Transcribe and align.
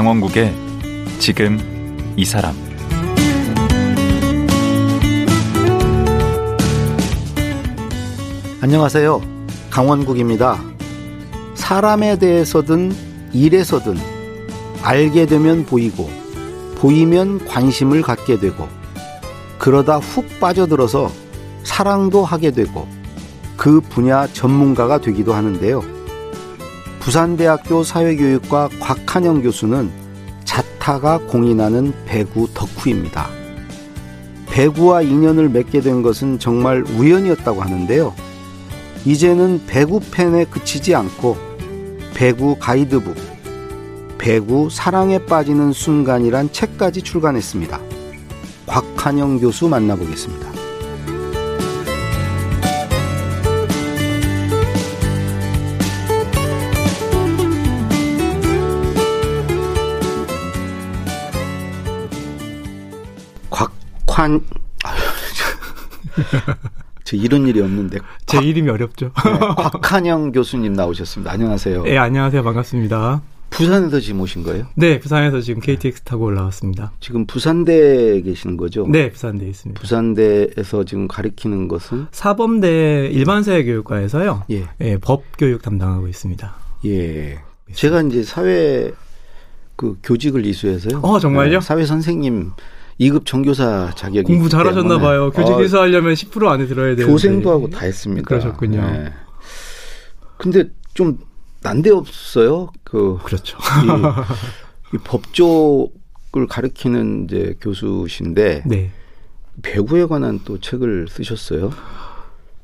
강원국의 0.00 0.54
지금 1.18 1.58
이 2.16 2.24
사람 2.24 2.54
안녕하세요. 8.62 9.20
강원국입니다. 9.68 10.58
사람에 11.54 12.18
대해서든 12.18 12.94
일에서든 13.34 13.98
알게 14.80 15.26
되면 15.26 15.66
보이고 15.66 16.08
보이면 16.78 17.44
관심을 17.44 18.00
갖게 18.00 18.40
되고 18.40 18.68
그러다 19.58 19.98
훅 19.98 20.40
빠져들어서 20.40 21.12
사랑도 21.62 22.24
하게 22.24 22.52
되고 22.52 22.88
그 23.58 23.82
분야 23.82 24.26
전문가가 24.28 24.98
되기도 24.98 25.34
하는데요. 25.34 25.99
부산대학교 27.00 27.82
사회교육과 27.82 28.68
곽한영 28.78 29.42
교수는 29.42 29.90
자타가 30.44 31.18
공인하는 31.26 31.94
배구 32.04 32.48
덕후입니다. 32.54 33.28
배구와 34.50 35.02
인연을 35.02 35.48
맺게 35.48 35.80
된 35.80 36.02
것은 36.02 36.38
정말 36.38 36.84
우연이었다고 36.84 37.62
하는데요. 37.62 38.14
이제는 39.06 39.62
배구 39.66 40.00
팬에 40.10 40.44
그치지 40.44 40.94
않고 40.94 41.36
배구 42.14 42.56
가이드북, 42.58 43.16
배구 44.18 44.68
사랑에 44.70 45.24
빠지는 45.24 45.72
순간이란 45.72 46.52
책까지 46.52 47.00
출간했습니다. 47.00 47.80
곽한영 48.66 49.38
교수 49.38 49.68
만나보겠습니다. 49.68 50.49
곽환 64.20 64.44
저 67.04 67.16
이런 67.16 67.46
일이 67.48 67.62
없는데 67.62 67.98
제 68.26 68.36
곽, 68.36 68.46
이름이 68.46 68.68
어렵죠. 68.68 69.12
네, 69.24 69.38
곽한영 69.38 70.32
교수님 70.32 70.74
나오셨습니다. 70.74 71.32
안녕하세요. 71.32 71.84
네, 71.84 71.96
안녕하세요. 71.96 72.42
반갑습니다. 72.42 73.22
부산에서 73.48 73.98
지금 73.98 74.20
오신 74.20 74.42
거예요? 74.42 74.66
네, 74.74 75.00
부산에서 75.00 75.40
지금 75.40 75.62
KTX 75.62 76.02
타고 76.02 76.26
올라왔습니다. 76.26 76.92
지금 77.00 77.26
부산대에 77.26 78.20
계시는 78.20 78.58
거죠? 78.58 78.86
네, 78.86 79.10
부산대에 79.10 79.48
있습니다. 79.48 79.80
부산대에서 79.80 80.84
지금 80.84 81.08
가리키는 81.08 81.66
것은 81.66 82.06
사범대 82.12 83.08
일반사회교육과에서요. 83.12 84.44
예. 84.50 84.68
예, 84.82 84.98
법교육 84.98 85.62
담당하고 85.62 86.06
있습니다. 86.06 86.54
예. 86.84 87.38
제가 87.72 88.02
이제 88.02 88.22
사회 88.22 88.92
그 89.76 89.96
교직을 90.02 90.44
이수해서요. 90.44 90.98
어, 90.98 91.18
정말요? 91.18 91.58
네, 91.58 91.66
사회 91.66 91.86
선생님 91.86 92.52
2급 93.00 93.24
정교사 93.24 93.90
자격이 93.94 94.24
공부 94.24 94.48
잘하셨나 94.48 94.98
봐요. 94.98 95.30
교직 95.30 95.52
어, 95.52 95.62
이수하려면 95.62 96.12
10% 96.12 96.46
안에 96.46 96.66
들어야 96.66 96.94
돼요. 96.94 97.06
교생도 97.06 97.50
하고 97.50 97.70
다 97.70 97.86
했습니다. 97.86 98.28
그러셨군요. 98.28 98.80
네. 98.82 99.12
근데 100.36 100.64
좀 100.92 101.18
난데없어요. 101.62 102.70
그 102.84 103.18
그렇죠. 103.22 103.58
이, 104.92 104.96
이 104.96 104.98
법조를 104.98 106.46
가르치는 106.48 107.24
이제 107.24 107.56
교수신데 107.60 108.64
네. 108.66 108.90
배구에 109.62 110.06
관한 110.06 110.40
또 110.44 110.58
책을 110.58 111.08
쓰셨어요. 111.08 111.72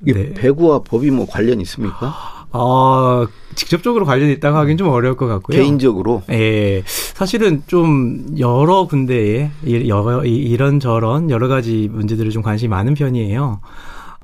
네. 0.01 0.35
배구와 0.35 0.83
법이 0.83 1.11
뭐 1.11 1.27
관련 1.27 1.61
있습니까? 1.63 2.15
아, 2.53 3.27
직접적으로 3.55 4.05
관련이 4.07 4.33
있다고 4.35 4.57
하긴 4.59 4.77
좀 4.77 4.89
어려울 4.89 5.17
것 5.17 5.27
같고요. 5.27 5.57
개인적으로? 5.59 6.23
예. 6.31 6.83
사실은 6.87 7.63
좀 7.67 8.27
여러 8.39 8.87
군데에 8.87 9.51
여러, 9.89 10.25
이런저런 10.25 11.31
여러 11.31 11.49
가지 11.49 11.89
문제들을 11.93 12.31
좀 12.31 12.43
관심이 12.43 12.69
많은 12.69 12.95
편이에요. 12.95 13.61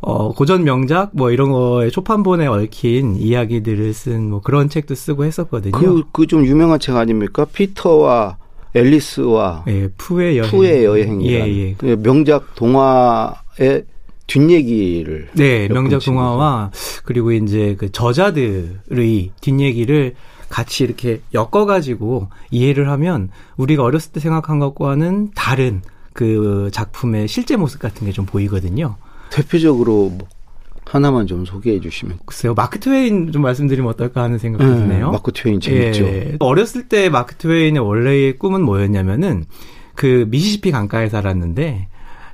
어, 0.05 0.32
고전 0.34 0.65
명작 0.65 1.11
뭐 1.12 1.31
이런 1.31 1.53
거에 1.53 1.88
초판본에 1.91 2.47
얽힌 2.49 3.15
이야기들을 3.16 3.93
쓴 3.94 4.31
뭐 4.31 4.41
그런 4.41 4.69
책도 4.69 4.94
쓰고 4.97 5.25
했었거든요. 5.25 5.72
그, 5.72 6.03
그 6.12 6.27
좀 6.27 6.44
유명한 6.44 6.81
책 6.81 6.97
아닙니까? 6.97 7.44
피터와 7.44 8.37
앨리스와 8.75 9.65
예, 9.69 9.88
푸의 9.97 10.38
여행. 10.38 10.50
푸의 10.50 10.84
여행이란 10.84 11.47
예, 11.49 11.56
예. 11.69 11.75
그 11.78 12.00
명작 12.03 12.55
동화의 12.56 13.84
뒷얘기를 14.32 15.28
네 15.34 15.69
명작 15.69 16.00
동화와 16.03 16.70
그리고 17.04 17.32
이제 17.32 17.76
그 17.78 17.91
저자들의 17.93 19.31
뒷얘기를 19.41 20.15
같이 20.48 20.84
이렇게 20.84 21.20
엮어가지고 21.34 22.28
이해를 22.50 22.88
하면 22.91 23.31
우리가 23.56 23.82
어렸을 23.82 24.12
때 24.12 24.20
생각한 24.20 24.59
것과는 24.59 25.31
다른 25.34 25.82
그 26.12 26.69
작품의 26.72 27.26
실제 27.28 27.56
모습 27.56 27.81
같은 27.81 28.06
게 28.06 28.12
좀 28.12 28.26
보이거든요. 28.26 28.97
대표적으로 29.31 30.10
뭐 30.10 30.28
하나만 30.84 31.26
좀 31.26 31.47
소개해 31.47 31.81
주시면. 31.81 32.19
글쎄요. 32.26 32.53
마크 32.54 32.78
트웨인 32.81 33.32
좀 33.32 33.41
말씀드리면 33.43 33.88
어떨까 33.91 34.22
하는 34.22 34.37
생각이 34.38 34.64
네, 34.70 34.76
드네요. 34.76 35.10
마크 35.12 35.32
트웨인 35.32 35.59
재밌죠. 35.60 36.04
예, 36.04 36.37
어렸을 36.38 36.88
때 36.88 37.09
마크 37.09 37.34
트웨인의 37.37 37.81
원래의 37.82 38.38
꿈은 38.38 38.62
뭐였냐면은 38.62 39.44
그 39.94 40.26
미시시피 40.28 40.70
강가에 40.70 41.09
살았는데 41.09 41.88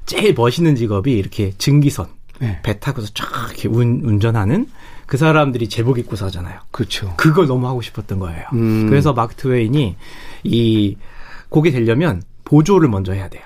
제일 0.09 0.35
멋있는 0.35 0.75
직업이 0.75 1.13
이렇게 1.13 1.53
증기선 1.59 2.07
네. 2.41 2.61
배 2.63 2.81
타고서 2.81 3.09
쫙 3.15 3.27
이렇게 3.49 3.69
운, 3.69 4.01
운전하는 4.03 4.67
그 5.07 5.17
사람들이 5.17 5.69
제복 5.69 5.99
입고 5.99 6.17
사잖아요. 6.17 6.61
그렇죠. 6.71 7.13
그걸 7.17 7.47
너무 7.47 7.69
하고 7.69 7.83
싶었던 7.83 8.19
거예요. 8.19 8.45
음. 8.55 8.87
그래서 8.89 9.13
마크 9.13 9.35
트웨인이 9.35 9.97
이 10.45 10.97
곡이 11.51 11.71
되려면 11.73 12.23
보조를 12.45 12.89
먼저 12.89 13.13
해야 13.13 13.29
돼요. 13.29 13.43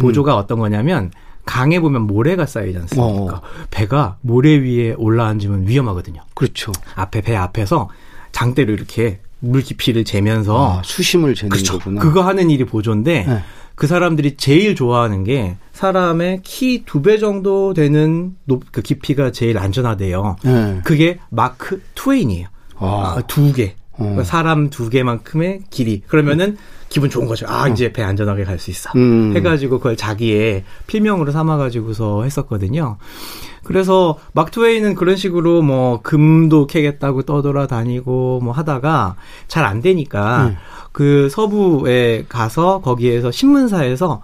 보조가 0.00 0.34
음. 0.34 0.38
어떤 0.38 0.58
거냐면 0.58 1.12
강에 1.46 1.80
보면 1.80 2.02
모래가 2.02 2.44
쌓이지 2.44 2.76
않습니까? 2.78 3.36
어. 3.36 3.42
배가 3.70 4.18
모래 4.20 4.56
위에 4.56 4.94
올라앉으면 4.96 5.68
위험하거든요. 5.68 6.22
그렇죠. 6.34 6.72
앞에 6.96 7.20
배 7.22 7.36
앞에서 7.36 7.88
장대로 8.32 8.72
이렇게 8.72 9.20
물 9.40 9.62
깊이를 9.62 10.04
재면서 10.04 10.78
아, 10.78 10.82
수심을 10.84 11.34
재는 11.34 11.50
그렇죠. 11.50 11.78
거구나. 11.78 12.00
그거 12.02 12.22
하는 12.22 12.50
일이 12.50 12.64
보조인데 12.64 13.24
네. 13.26 13.42
그 13.80 13.86
사람들이 13.86 14.36
제일 14.36 14.74
좋아하는 14.74 15.24
게 15.24 15.56
사람의 15.72 16.42
키 16.42 16.84
두 16.84 17.00
배 17.00 17.16
정도 17.16 17.72
되는 17.72 18.36
높, 18.44 18.62
그 18.72 18.82
깊이가 18.82 19.32
제일 19.32 19.56
안전하대요. 19.56 20.36
네. 20.44 20.80
그게 20.84 21.18
마크 21.30 21.80
트웨인이에요. 21.94 22.48
아. 22.76 23.14
아, 23.16 23.22
두 23.26 23.50
개. 23.54 23.74
어. 24.00 24.22
사람 24.24 24.70
두 24.70 24.88
개만큼의 24.90 25.62
길이. 25.70 26.00
그러면은 26.06 26.56
기분 26.88 27.08
좋은 27.08 27.26
거죠. 27.26 27.46
아, 27.48 27.68
이제 27.68 27.92
배 27.92 28.02
안전하게 28.02 28.44
갈 28.44 28.58
수 28.58 28.70
있어. 28.70 28.90
음. 28.96 29.32
해가지고 29.36 29.78
그걸 29.78 29.96
자기의 29.96 30.64
필명으로 30.88 31.30
삼아가지고서 31.30 32.24
했었거든요. 32.24 32.96
그래서 33.62 34.18
막트웨이는 34.32 34.94
그런 34.96 35.14
식으로 35.16 35.62
뭐 35.62 36.00
금도 36.02 36.66
캐겠다고 36.66 37.22
떠돌아다니고 37.22 38.40
뭐 38.42 38.52
하다가 38.52 39.16
잘 39.46 39.64
안 39.64 39.80
되니까 39.82 40.46
음. 40.46 40.56
그 40.92 41.28
서부에 41.30 42.24
가서 42.28 42.80
거기에서 42.80 43.30
신문사에서 43.30 44.22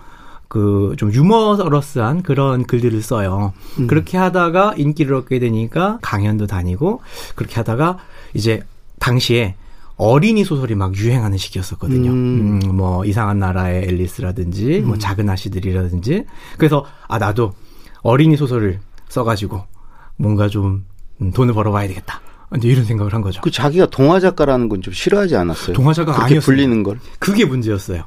그 0.48 0.94
좀 0.96 1.12
유머러스한 1.12 2.22
그런 2.22 2.64
글들을 2.64 3.02
써요. 3.02 3.52
음. 3.78 3.86
그렇게 3.86 4.16
하다가 4.16 4.74
인기를 4.76 5.14
얻게 5.14 5.38
되니까 5.38 5.98
강연도 6.02 6.46
다니고 6.46 7.02
그렇게 7.34 7.56
하다가 7.56 7.98
이제 8.34 8.62
당시에 8.98 9.54
어린이 9.96 10.44
소설이 10.44 10.74
막 10.74 10.94
유행하는 10.96 11.38
시기였었거든요. 11.38 12.10
음. 12.10 12.60
음, 12.64 12.76
뭐 12.76 13.04
이상한 13.04 13.38
나라의 13.38 13.84
앨리스라든지 13.88 14.64
뭐 14.64 14.78
음. 14.80 14.86
뭐 14.88 14.98
작은 14.98 15.28
아씨들이라든지 15.28 16.24
그래서 16.58 16.84
아 17.08 17.18
나도 17.18 17.52
어린이 18.02 18.36
소설을 18.36 18.80
써가지고 19.08 19.64
뭔가 20.16 20.48
좀 20.48 20.84
음, 21.22 21.32
돈을 21.32 21.54
벌어봐야 21.54 21.88
되겠다. 21.88 22.20
이제 22.56 22.68
이런 22.68 22.84
생각을 22.84 23.12
한 23.12 23.22
거죠. 23.22 23.40
그 23.40 23.50
자기가 23.50 23.86
동화 23.86 24.20
작가라는 24.20 24.68
건 24.68 24.80
좀 24.82 24.92
싫어하지 24.94 25.34
않았어요? 25.36 25.74
동화 25.74 25.92
작가가 25.92 26.24
아니었어요. 26.24 26.40
불리는 26.44 26.82
걸. 26.82 27.00
그게 27.18 27.44
문제였어요. 27.44 28.04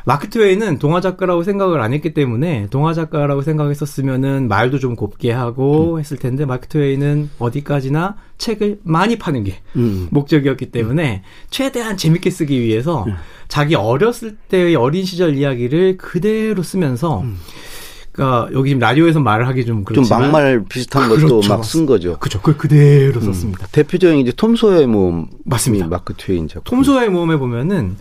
음. 0.00 0.04
마크 0.04 0.28
트웨이는 0.28 0.78
동화 0.78 1.00
작가라고 1.00 1.42
생각을 1.42 1.80
안 1.80 1.92
했기 1.92 2.14
때문에 2.14 2.68
동화 2.70 2.94
작가라고 2.94 3.42
생각했었으면은 3.42 4.48
말도 4.48 4.78
좀 4.78 4.96
곱게 4.96 5.32
하고 5.32 5.94
음. 5.94 5.98
했을 5.98 6.16
텐데 6.16 6.44
마크 6.44 6.68
트웨이는 6.68 7.30
어디까지나 7.38 8.16
책을 8.38 8.80
많이 8.82 9.18
파는 9.18 9.44
게 9.44 9.56
음. 9.76 10.08
목적이었기 10.10 10.70
때문에 10.70 11.22
음. 11.24 11.28
최대한 11.50 11.96
재밌게 11.96 12.30
쓰기 12.30 12.60
위해서 12.60 13.04
음. 13.04 13.14
자기 13.48 13.74
어렸을 13.74 14.36
때의 14.48 14.76
어린 14.76 15.04
시절 15.04 15.36
이야기를 15.36 15.96
그대로 15.96 16.62
쓰면서 16.62 17.20
음. 17.20 17.36
그러니까 18.12 18.48
여기 18.52 18.70
지금 18.70 18.80
라디오에서 18.80 19.20
말을 19.20 19.46
하기 19.48 19.64
좀 19.64 19.84
그렇지만 19.84 20.22
좀 20.22 20.32
막말 20.32 20.64
비슷한 20.68 21.08
것도 21.08 21.26
그렇죠. 21.26 21.48
막쓴 21.48 21.86
거죠. 21.86 22.18
그렇죠. 22.18 22.40
그 22.42 22.56
그대로 22.56 23.20
썼습니다. 23.20 23.66
대표적인 23.68 24.18
이제 24.18 24.32
톰 24.36 24.56
소의 24.56 24.86
모음 24.86 25.26
맞습니다. 25.44 25.86
마크 25.86 26.14
트웨인 26.16 26.48
작품. 26.48 26.64
톰 26.64 26.84
소의 26.84 27.08
모음에 27.08 27.36
보면은 27.36 27.96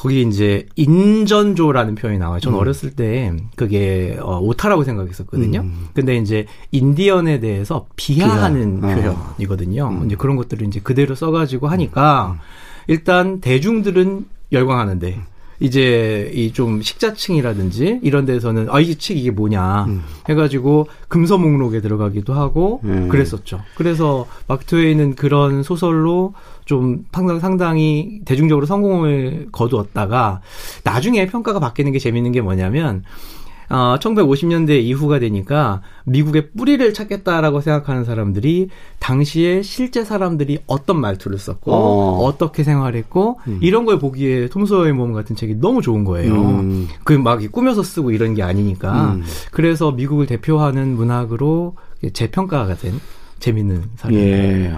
거기 0.00 0.22
이제 0.22 0.64
인전조라는 0.76 1.94
표현이 1.94 2.18
나와요. 2.18 2.40
전 2.40 2.54
음. 2.54 2.58
어렸을 2.58 2.92
때 2.92 3.34
그게 3.54 4.16
어, 4.18 4.38
오타라고 4.40 4.82
생각했었거든요. 4.82 5.60
음. 5.60 5.88
근데 5.92 6.16
이제 6.16 6.46
인디언에 6.72 7.38
대해서 7.40 7.86
비하하는 7.96 8.80
비하. 8.80 8.94
표현이거든요. 8.94 9.88
음. 9.88 10.06
이제 10.06 10.16
그런 10.16 10.36
것들을 10.36 10.66
이제 10.66 10.80
그대로 10.82 11.14
써가지고 11.14 11.68
하니까 11.68 12.36
음. 12.36 12.38
일단 12.88 13.40
대중들은 13.42 14.24
열광하는데 14.52 15.14
음. 15.16 15.22
이제 15.62 16.30
이 16.34 16.50
좀 16.54 16.80
식자층이라든지 16.80 18.00
이런 18.02 18.24
데서는 18.24 18.68
아이책 18.70 19.18
이게 19.18 19.30
뭐냐 19.30 19.84
음. 19.84 20.02
해가지고 20.30 20.88
금서 21.08 21.36
목록에 21.36 21.82
들어가기도 21.82 22.32
하고 22.32 22.80
음. 22.84 23.08
그랬었죠. 23.10 23.60
그래서 23.74 24.26
마크 24.48 24.64
트웨이는 24.64 25.14
그런 25.16 25.62
소설로 25.62 26.32
좀 26.70 27.04
상당 27.10 27.40
상당히 27.40 28.20
대중적으로 28.24 28.64
성공을 28.64 29.48
거두었다가 29.50 30.40
나중에 30.84 31.26
평가가 31.26 31.58
바뀌는 31.58 31.90
게 31.90 31.98
재밌는 31.98 32.30
게 32.30 32.40
뭐냐면 32.40 33.02
어, 33.70 33.96
1950년대 33.98 34.80
이후가 34.80 35.18
되니까 35.18 35.82
미국의 36.04 36.52
뿌리를 36.52 36.94
찾겠다라고 36.94 37.60
생각하는 37.60 38.04
사람들이 38.04 38.68
당시에 39.00 39.62
실제 39.62 40.04
사람들이 40.04 40.60
어떤 40.68 41.00
말투를 41.00 41.38
썼고 41.38 41.72
어. 41.72 42.38
떻게 42.38 42.62
생활했고 42.62 43.40
음. 43.48 43.58
이런 43.60 43.84
걸 43.84 43.98
보기에 43.98 44.48
톰 44.48 44.64
소여의 44.64 44.92
몸 44.92 45.12
같은 45.12 45.34
책이 45.34 45.56
너무 45.56 45.82
좋은 45.82 46.04
거예요. 46.04 46.34
음. 46.34 46.86
그막 47.02 47.40
꾸며서 47.50 47.82
쓰고 47.82 48.12
이런 48.12 48.34
게 48.34 48.44
아니니까. 48.44 49.14
음. 49.14 49.24
그래서 49.50 49.90
미국을 49.90 50.26
대표하는 50.26 50.94
문학으로 50.94 51.74
재평가가 52.12 52.76
된 52.76 53.00
재밌는 53.40 53.84
사례입니다. 53.96 54.36
예. 54.36 54.72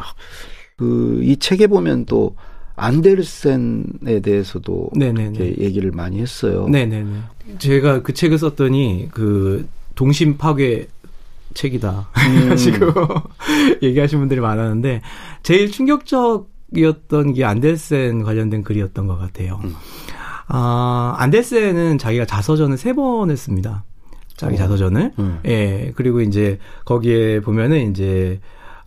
그 0.83 1.21
이 1.23 1.37
책에 1.37 1.67
보면 1.69 2.07
또 2.07 2.35
안데르센에 2.77 4.21
대해서도 4.23 4.91
이렇게 4.95 5.57
얘기를 5.59 5.91
많이 5.93 6.21
했어요. 6.21 6.67
네네네. 6.69 7.21
제가 7.59 8.03
그 8.03 8.13
책을 8.15 8.39
썼더니 8.39 9.09
그 9.13 9.69
동심 9.95 10.37
파괴 10.39 10.89
책이다. 11.55 12.09
음. 12.51 12.57
지금 12.57 12.93
얘기하신 13.83 14.19
분들이 14.19 14.41
많았는데 14.41 15.03
제일 15.43 15.71
충격적이었던 15.71 17.35
게 17.35 17.45
안데르센 17.45 18.23
관련된 18.23 18.63
글이었던 18.65 19.07
것 19.07 19.19
같아요. 19.19 19.61
음. 19.65 19.75
아, 20.49 21.15
안데르센은 21.19 21.99
자기가 21.99 22.25
자서전을 22.27 22.77
세 22.79 22.95
번 22.95 23.31
했습니다. 23.31 23.85
자기 24.37 24.55
어. 24.55 24.59
자서전을. 24.59 25.13
음. 25.19 25.39
예. 25.47 25.93
그리고 25.95 26.21
이제 26.21 26.59
거기에 26.85 27.41
보면은 27.41 27.91
이제 27.91 28.41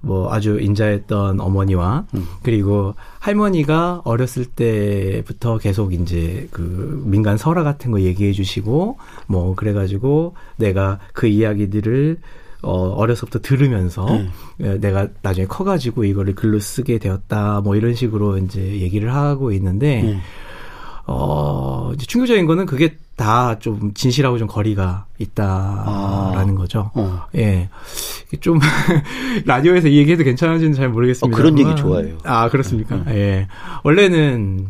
뭐 0.05 0.31
아주 0.31 0.59
인자했던 0.59 1.39
어머니와 1.39 2.05
음. 2.13 2.27
그리고 2.43 2.93
할머니가 3.19 4.03
어렸을 4.05 4.45
때부터 4.45 5.57
계속 5.57 5.93
이제 5.93 6.47
그 6.51 7.03
민간 7.05 7.37
설화 7.37 7.63
같은 7.63 7.89
거 7.89 7.99
얘기해 7.99 8.31
주시고 8.31 8.99
뭐 9.25 9.55
그래가지고 9.55 10.35
내가 10.57 10.99
그 11.13 11.25
이야기들을 11.25 12.17
어, 12.61 12.89
어려서부터 12.89 13.39
들으면서 13.39 14.07
음. 14.07 14.31
내가 14.79 15.07
나중에 15.23 15.47
커가지고 15.47 16.03
이거를 16.03 16.35
글로 16.35 16.59
쓰게 16.59 16.99
되었다 16.99 17.61
뭐 17.61 17.75
이런 17.75 17.95
식으로 17.95 18.37
이제 18.37 18.61
얘기를 18.61 19.13
하고 19.13 19.51
있는데 19.51 20.03
음. 20.03 20.19
어, 21.07 21.91
이제 21.93 22.05
충격적인 22.05 22.45
거는 22.45 22.65
그게 22.65 22.97
다 23.15 23.57
좀 23.59 23.93
진실하고 23.93 24.37
좀 24.37 24.47
거리가 24.47 25.05
있다라는 25.19 26.53
아. 26.53 26.57
거죠. 26.57 26.91
어. 26.95 27.21
예. 27.35 27.69
좀 28.41 28.59
라디오에서 29.45 29.87
이 29.87 29.97
얘기해도 29.99 30.23
괜찮은지는 30.25 30.73
잘 30.73 30.89
모르겠습니다. 30.89 31.33
어, 31.33 31.37
그런 31.37 31.57
얘기 31.57 31.73
좋아해요. 31.75 32.17
아, 32.25 32.49
그렇습니까? 32.49 32.95
음. 32.97 33.05
예. 33.09 33.47
원래는 33.83 34.67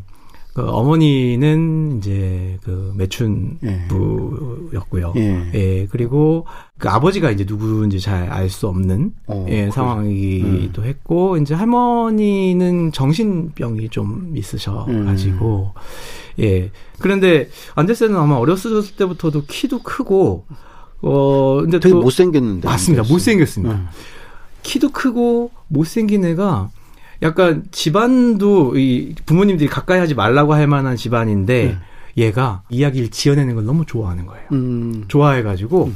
그 0.54 0.62
어머니는 0.70 1.98
이제 1.98 2.58
그 2.64 2.94
매춘부였고요. 2.96 5.14
예. 5.18 5.52
예. 5.54 5.88
그리고 5.90 6.46
그 6.78 6.88
아버지가 6.90 7.32
이제 7.32 7.46
누구인지 7.48 8.00
잘 8.00 8.30
알 8.32 8.50
수 8.50 8.68
없는 8.68 9.12
어, 9.28 9.46
예, 9.50 9.70
상황이기도 9.72 10.82
음. 10.84 10.88
했고 10.88 11.38
이제 11.38 11.54
할머니는 11.56 12.92
정신병이 12.92 13.90
좀 13.90 14.34
있으셔 14.36 14.86
가지고 15.06 15.72
음. 15.76 15.80
예. 16.40 16.72
그런데 17.00 17.50
안데센은 17.76 18.16
아마 18.16 18.36
어렸을 18.36 18.82
때부터도 18.96 19.46
키도 19.46 19.84
크고 19.84 20.46
어 21.02 21.62
근데 21.62 21.80
되게 21.80 21.94
못 21.94 22.10
생겼는데 22.10 22.68
맞습니다. 22.68 23.04
못 23.04 23.20
생겼습니다. 23.20 23.76
음. 23.76 23.88
키도 24.64 24.92
크고 24.92 25.52
못 25.68 25.86
생긴 25.86 26.26
애가 26.26 26.70
약간 27.22 27.64
집안도 27.72 28.78
이 28.78 29.16
부모님들이 29.26 29.70
가까이 29.70 30.00
하지 30.00 30.16
말라고 30.16 30.54
할 30.54 30.68
만한 30.68 30.96
집안인데 30.96 31.66
음. 31.66 31.80
얘가 32.18 32.64
이야기를 32.70 33.10
지어내는 33.10 33.56
걸 33.56 33.66
너무 33.66 33.86
좋아하는 33.86 34.26
거예요. 34.26 34.48
음. 34.52 35.06
좋아해가지고 35.08 35.86
음. 35.86 35.96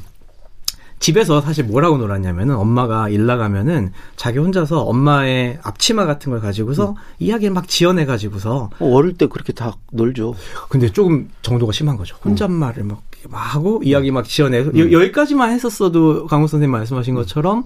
집에서 1.00 1.42
사실 1.42 1.63
뭐라고 1.63 1.98
놀았냐면은 1.98 2.56
엄마가 2.56 3.10
일 3.10 3.25
나가면은 3.25 3.92
자기 4.16 4.38
혼자서 4.38 4.81
엄마의 4.81 5.60
앞치마 5.63 6.06
같은 6.06 6.31
걸 6.31 6.42
가지고서 6.42 6.92
음. 6.92 6.96
이야기를 7.19 7.54
막 7.54 7.68
지어내 7.68 8.06
가지고서 8.06 8.69
어, 8.80 8.86
어릴 8.94 9.13
때 9.18 9.28
그렇게 9.28 9.54
다 9.54 9.78
놀죠. 9.92 10.36
근데 10.68 10.92
조금 10.92 11.30
정도가 11.42 11.72
심한 11.72 11.96
거죠. 11.96 12.18
혼잣말을 12.24 12.84
막, 12.84 13.01
막 13.30 13.40
하고 13.40 13.81
이야기 13.84 14.12
막 14.12 14.25
지어내서 14.25 14.72
음. 14.72 14.92
여 14.92 15.00
기까지만 15.00 15.51
했었어도 15.51 16.28
강호 16.28 16.48
선생님 16.48 16.72
말씀하신 16.72 17.16
것처럼 17.16 17.63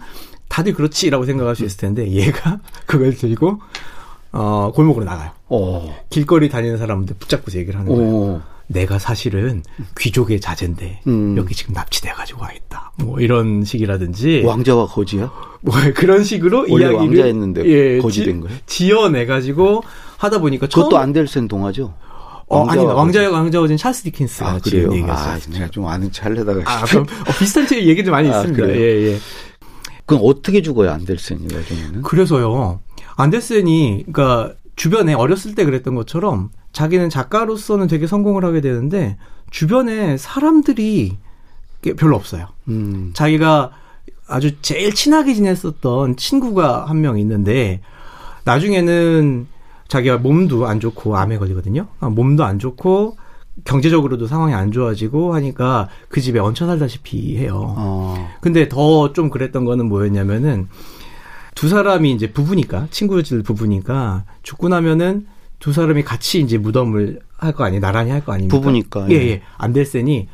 다들 0.48 0.74
그렇지라고 0.74 1.26
생각할 1.26 1.56
수 1.56 1.66
있을 1.66 1.80
텐데 1.80 2.10
얘가 2.12 2.60
그걸 2.86 3.16
들고 3.16 3.60
어 4.32 4.72
골목으로 4.74 5.06
나가요. 5.06 5.32
어. 5.50 5.96
길거리 6.10 6.50
다니는 6.50 6.78
사람들 6.78 7.16
붙잡고서 7.18 7.58
얘기를 7.58 7.80
하는 7.80 7.96
거예요. 7.96 8.16
어. 8.16 8.42
내가 8.68 9.00
사실은 9.00 9.64
귀족의 10.00 10.40
자제인데 10.40 11.02
음. 11.08 11.36
여기 11.38 11.54
지금 11.54 11.74
납치돼 11.74 12.10
가지고 12.12 12.44
와 12.44 12.52
있다. 12.52 12.92
뭐 12.98 13.20
이런 13.20 13.64
식이라든지 13.64 14.44
왕자와 14.46 14.88
거지야? 14.88 15.32
뭐 15.62 15.76
그런 15.96 16.24
식으로 16.24 16.68
이야기를 16.68 16.94
왕자였는데 16.94 17.66
예, 17.66 17.98
거지된 18.00 18.42
거예요? 18.42 18.58
지어내 18.66 19.26
가지고 19.26 19.84
하다 20.18 20.40
보니까 20.40 20.68
그것도 20.68 20.98
안델센 20.98 21.48
동화죠? 21.48 21.94
어, 22.48 22.66
아니다. 22.68 22.94
왕자의 22.94 23.28
왕자어진 23.30 23.78
찰스 23.78 24.04
디킨스가 24.04 24.50
아, 24.50 24.60
그래요? 24.60 24.90
아, 25.08 25.40
내가 25.52 25.68
좀 25.70 25.88
아는 25.88 26.12
찰레다가 26.12 26.62
아, 26.66 26.86
그럼 26.86 27.04
어, 27.04 27.32
비슷한 27.40 27.66
책 27.68 27.84
얘기도 27.84 28.12
많이 28.12 28.30
아, 28.30 28.38
있습니다. 28.40 28.66
그래요? 28.66 28.80
예, 28.82 29.12
예. 29.14 29.18
그럼 30.06 30.22
어떻게 30.26 30.62
죽어요, 30.62 30.92
안델센이 30.92 31.48
나중에는? 31.48 32.02
그래서요. 32.04 32.82
안델센이 33.16 34.06
그러니까 34.12 34.54
주변에 34.76 35.14
어렸을 35.14 35.56
때 35.56 35.66
그랬던 35.66 35.96
것처럼 35.96 36.50
자기는 36.72 37.10
작가로서는 37.10 37.88
되게 37.88 38.08
성공을 38.08 38.44
하게 38.44 38.62
되는데 38.62 39.18
주변에 39.52 40.18
사람들이 40.18 41.18
별로 41.98 42.16
없어요. 42.16 42.48
음. 42.70 43.12
자기가 43.14 43.72
아주 44.28 44.60
제일 44.62 44.94
친하게 44.96 45.34
지냈었던 45.34 46.16
친구가 46.16 46.86
한 46.86 47.02
명 47.02 47.20
있는데 47.20 47.82
나중에는 48.46 49.48
자기가 49.88 50.18
몸도 50.18 50.66
안 50.68 50.80
좋고 50.80 51.18
암에 51.18 51.38
걸리거든요. 51.38 51.88
아, 52.00 52.10
몸도 52.10 52.44
안 52.44 52.58
좋고 52.58 53.18
경제적으로도 53.66 54.26
상황이 54.28 54.54
안 54.56 54.72
좋아지고 54.72 55.36
하니까 55.36 55.90
그 56.10 56.20
집에 56.22 56.40
얹혀 56.40 56.66
살다시피 56.66 57.38
해요. 57.38 57.76
어. 57.78 58.30
근데 58.42 58.68
더 58.68 59.14
좀 59.14 59.30
그랬던 59.30 59.66
거는 59.66 59.88
뭐였냐면은 59.88 60.68
두 61.56 61.70
사람이 61.70 62.12
이제 62.12 62.32
부부니까 62.32 62.88
친구들 62.92 63.44
부부니까 63.44 64.26
죽고 64.44 64.70
나면은 64.70 65.28
두 65.60 65.72
사람이 65.74 66.04
같이 66.04 66.40
이제 66.42 66.58
무덤을 66.58 67.20
할 67.38 67.54
거 67.54 67.64
아니에요. 67.66 67.82
나란히 67.82 68.12
할 68.12 68.22
거 68.24 68.34
아닙니까? 68.34 68.58
부부니까. 68.58 69.08
예, 69.12 69.16
예. 69.16 69.42
안될세니 69.58 70.28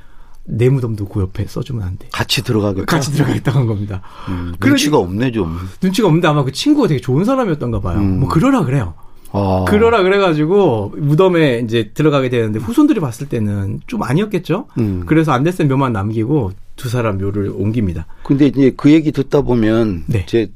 내 0.46 0.70
무덤도 0.70 1.08
그 1.08 1.22
옆에 1.22 1.46
써주면 1.46 1.84
안 1.84 1.98
돼. 1.98 2.08
같이 2.12 2.44
들어가겠다. 2.44 2.86
같이 2.86 3.12
들어가겠다 3.12 3.52
한 3.52 3.68
겁니다. 3.68 4.02
음, 4.30 4.54
눈치가 4.64 4.98
없네 4.98 5.32
좀. 5.32 5.58
눈치가 5.82 6.08
없는데 6.08 6.28
아마 6.28 6.44
그 6.44 6.52
친구가 6.52 6.88
되게 6.88 7.00
좋은 7.02 7.24
사람이었던가 7.26 7.80
봐요. 7.82 8.00
음. 8.00 8.22
뭐 8.22 8.30
그러라 8.30 8.64
그래요. 8.64 8.96
아. 9.32 9.66
그러라 9.68 10.02
그래가지고 10.02 10.94
무덤에 10.98 11.60
이제 11.60 11.92
들어가게 11.94 12.30
되는데 12.30 12.58
후손들이 12.60 13.00
봤을 13.00 13.30
때는 13.30 13.82
좀 13.86 14.02
아니었겠죠. 14.02 14.68
음. 14.80 15.04
그래서 15.06 15.32
안될센 15.34 15.68
묘만 15.68 15.94
남기고 15.94 16.52
두 16.76 16.90
사람 16.90 17.20
묘를 17.20 17.52
옮깁니다. 17.56 18.08
근데 18.24 18.48
이제 18.48 18.74
그 18.76 18.92
얘기 18.92 19.12
듣다 19.12 19.42
보면 19.42 20.06
네. 20.08 20.26
제 20.26 20.52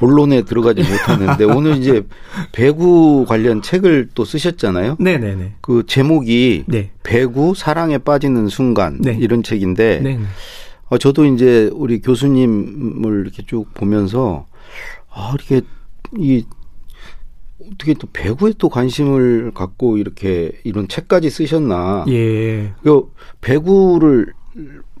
본론에 0.00 0.42
들어가지 0.42 0.82
못하는데 0.82 1.44
오늘 1.54 1.76
이제 1.76 2.02
배구 2.52 3.26
관련 3.28 3.60
책을 3.60 4.08
또 4.14 4.24
쓰셨잖아요. 4.24 4.96
네네네. 4.98 5.56
그 5.60 5.84
제목이 5.86 6.64
네. 6.66 6.90
배구 7.02 7.54
사랑에 7.54 7.98
빠지는 7.98 8.48
순간 8.48 8.98
네. 9.00 9.16
이런 9.20 9.42
책인데 9.42 10.00
네 10.00 10.18
어, 10.88 10.96
저도 10.96 11.26
이제 11.26 11.70
우리 11.74 12.00
교수님을 12.00 13.20
이렇게 13.20 13.44
쭉 13.46 13.66
보면서 13.74 14.46
아 15.10 15.34
이렇게 15.34 15.66
이 16.18 16.44
어떻게 17.72 17.92
또 17.94 18.08
배구에 18.10 18.54
또 18.56 18.70
관심을 18.70 19.52
갖고 19.54 19.98
이렇게 19.98 20.52
이런 20.64 20.88
책까지 20.88 21.28
쓰셨나? 21.28 22.06
예. 22.08 22.72
그 22.82 23.12
배구를 23.42 24.32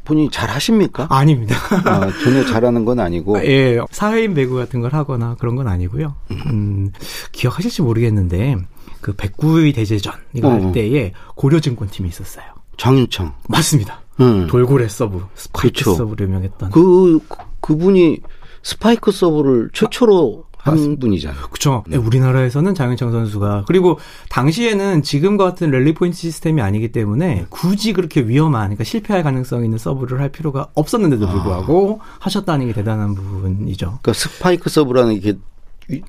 본인이 0.04 0.30
잘 0.30 0.48
하십니까? 0.50 1.06
아닙니다. 1.10 1.56
아, 1.84 2.10
전혀 2.22 2.44
잘하는 2.44 2.84
건 2.84 3.00
아니고. 3.00 3.36
아, 3.38 3.44
예, 3.44 3.78
사회인 3.90 4.34
배구 4.34 4.54
같은 4.56 4.80
걸 4.80 4.92
하거나 4.92 5.36
그런 5.38 5.56
건 5.56 5.68
아니고요. 5.68 6.14
음, 6.30 6.90
기억하실지 7.32 7.82
모르겠는데 7.82 8.56
그 9.00 9.14
백구의 9.14 9.72
대제전 9.72 10.12
이거 10.34 10.48
어. 10.48 10.52
할 10.52 10.72
때에 10.72 11.12
고려증권 11.34 11.88
팀이 11.88 12.08
있었어요. 12.08 12.44
장윤창. 12.76 13.32
맞습니다. 13.48 14.00
음. 14.20 14.46
돌고래 14.48 14.88
서브, 14.88 15.24
스파이크 15.34 15.82
그렇죠. 15.82 15.94
서브로 15.94 16.24
유명했던. 16.24 16.70
그 16.70 17.18
그분이 17.60 18.20
스파이크 18.62 19.10
서브를 19.12 19.70
최초로 19.72 20.44
한 20.62 20.74
맞습니다. 20.74 21.00
분이잖아요. 21.00 21.42
그렇죠. 21.48 21.84
네. 21.86 21.96
우리나라에서는 21.96 22.74
장윤창 22.74 23.12
선수가 23.12 23.64
그리고 23.66 23.98
당시에는 24.28 25.02
지금과 25.02 25.44
같은 25.44 25.70
랠리 25.70 25.94
포인트 25.94 26.18
시스템이 26.18 26.60
아니기 26.60 26.92
때문에 26.92 27.46
굳이 27.48 27.92
그렇게 27.92 28.20
위험한 28.22 28.62
그러니까 28.62 28.84
실패할 28.84 29.22
가능성이 29.22 29.64
있는 29.64 29.78
서브를 29.78 30.20
할 30.20 30.28
필요가 30.30 30.68
없었는데도 30.74 31.26
아. 31.26 31.30
불구하고 31.30 32.00
아. 32.02 32.16
하셨다는 32.20 32.66
게 32.66 32.72
대단한 32.72 33.14
부분이죠. 33.14 33.98
그러니까 34.02 34.12
스파이크 34.12 34.68
서브라는 34.68 35.20
게 35.20 35.38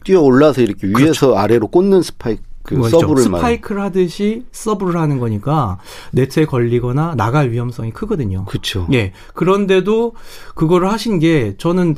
뛰어 0.04 0.22
올라서 0.22 0.62
이렇게 0.62 0.88
위에서 0.88 1.28
그렇죠. 1.28 1.38
아래로 1.38 1.68
꽂는 1.68 2.02
스파이크 2.02 2.44
그 2.64 2.76
그렇죠. 2.76 3.00
서브를 3.00 3.24
스파이크를 3.24 3.82
하듯이 3.82 4.46
서브를 4.52 5.00
하는 5.00 5.18
거니까 5.18 5.80
네트에 6.12 6.46
걸리거나 6.46 7.16
나갈 7.16 7.50
위험성이 7.52 7.92
크거든요. 7.92 8.46
그렇죠. 8.46 8.88
예. 8.94 9.14
그런데도 9.34 10.14
그거를 10.54 10.92
하신 10.92 11.20
게 11.20 11.56
저는 11.58 11.96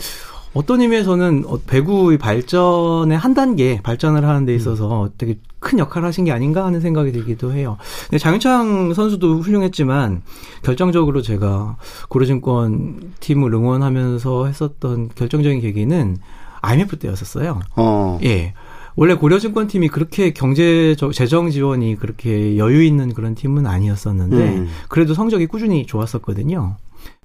어떤 0.54 0.82
의미에서는 0.82 1.46
어, 1.48 1.60
배구의 1.66 2.18
발전의 2.18 3.18
한 3.18 3.34
단계 3.34 3.82
발전을 3.82 4.28
하는 4.28 4.46
데 4.46 4.54
있어서 4.54 5.10
되게 5.18 5.40
큰 5.60 5.80
역할을 5.80 6.08
하신 6.08 6.26
게 6.26 6.32
아닌가 6.32 6.66
하는 6.66 6.82
생각이 6.82 7.12
들기도 7.12 7.54
해요. 7.54 7.78
근데 8.04 8.18
장윤창 8.20 8.94
선수도 8.94 9.40
훌륭했지만 9.40 10.22
결정적으로 10.62 11.22
제가 11.22 11.78
고려증권 12.10 13.14
팀을 13.20 13.54
응원하면서 13.54 14.46
했었던 14.46 15.10
결정적인 15.16 15.62
계기는 15.62 16.18
IMF 16.62 16.98
때였었어요. 17.00 17.60
어. 17.76 18.20
예. 18.24 18.54
원래 18.96 19.16
고려증권 19.16 19.68
팀이 19.68 19.88
그렇게 19.88 20.34
경제 20.34 20.96
재정 21.14 21.50
지원이 21.50 21.96
그렇게 21.96 22.58
여유 22.58 22.84
있는 22.84 23.14
그런 23.14 23.34
팀은 23.34 23.66
아니었었는데 23.66 24.38
음. 24.38 24.70
그래도 24.88 25.16
성적이 25.16 25.48
꾸준히 25.48 25.88
좋았었거든요. 25.88 26.78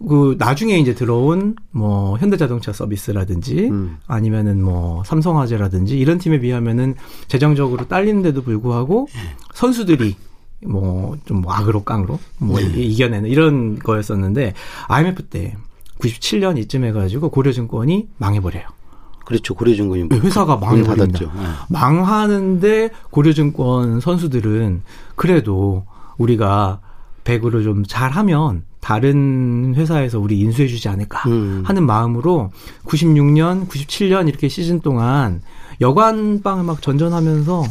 그 0.06 0.36
나중에 0.38 0.78
이제 0.78 0.94
들어온 0.94 1.56
뭐 1.70 2.16
현대자동차 2.18 2.72
서비스라든지 2.72 3.68
음. 3.68 3.98
아니면은 4.06 4.62
뭐 4.62 5.02
삼성화재라든지 5.04 5.98
이런 5.98 6.18
팀에 6.18 6.38
비하면은 6.40 6.94
재정적으로 7.26 7.88
딸리는데도 7.88 8.42
불구하고 8.42 9.08
선수들이 9.54 10.16
뭐 10.66 11.16
좀 11.24 11.42
악으로 11.46 11.84
깡으로 11.84 12.18
뭐 12.38 12.58
음. 12.58 12.72
이겨내는 12.76 13.28
이런 13.30 13.78
거였었는데 13.78 14.54
IMF 14.88 15.24
때 15.24 15.56
97년 16.00 16.58
이쯤 16.58 16.84
해가지고 16.84 17.30
고려증권이 17.30 18.08
망해버려요. 18.18 18.64
그렇죠. 19.24 19.54
고려증권이 19.54 20.08
네, 20.08 20.18
회사가 20.18 20.56
망해버립니다. 20.56 21.18
네. 21.20 21.26
망하는데 21.68 22.90
고려증권 23.10 24.00
선수들은 24.00 24.82
그래도 25.16 25.84
우리가 26.16 26.80
배구를 27.24 27.62
좀 27.62 27.84
잘하면 27.84 28.64
다른 28.80 29.74
회사에서 29.76 30.18
우리 30.18 30.38
인수해주지 30.40 30.88
않을까 30.88 31.28
음. 31.28 31.62
하는 31.64 31.84
마음으로 31.84 32.50
96년, 32.84 33.68
97년 33.68 34.28
이렇게 34.28 34.48
시즌 34.48 34.80
동안 34.80 35.42
여관방을 35.80 36.64
막 36.64 36.82
전전하면서 36.82 37.64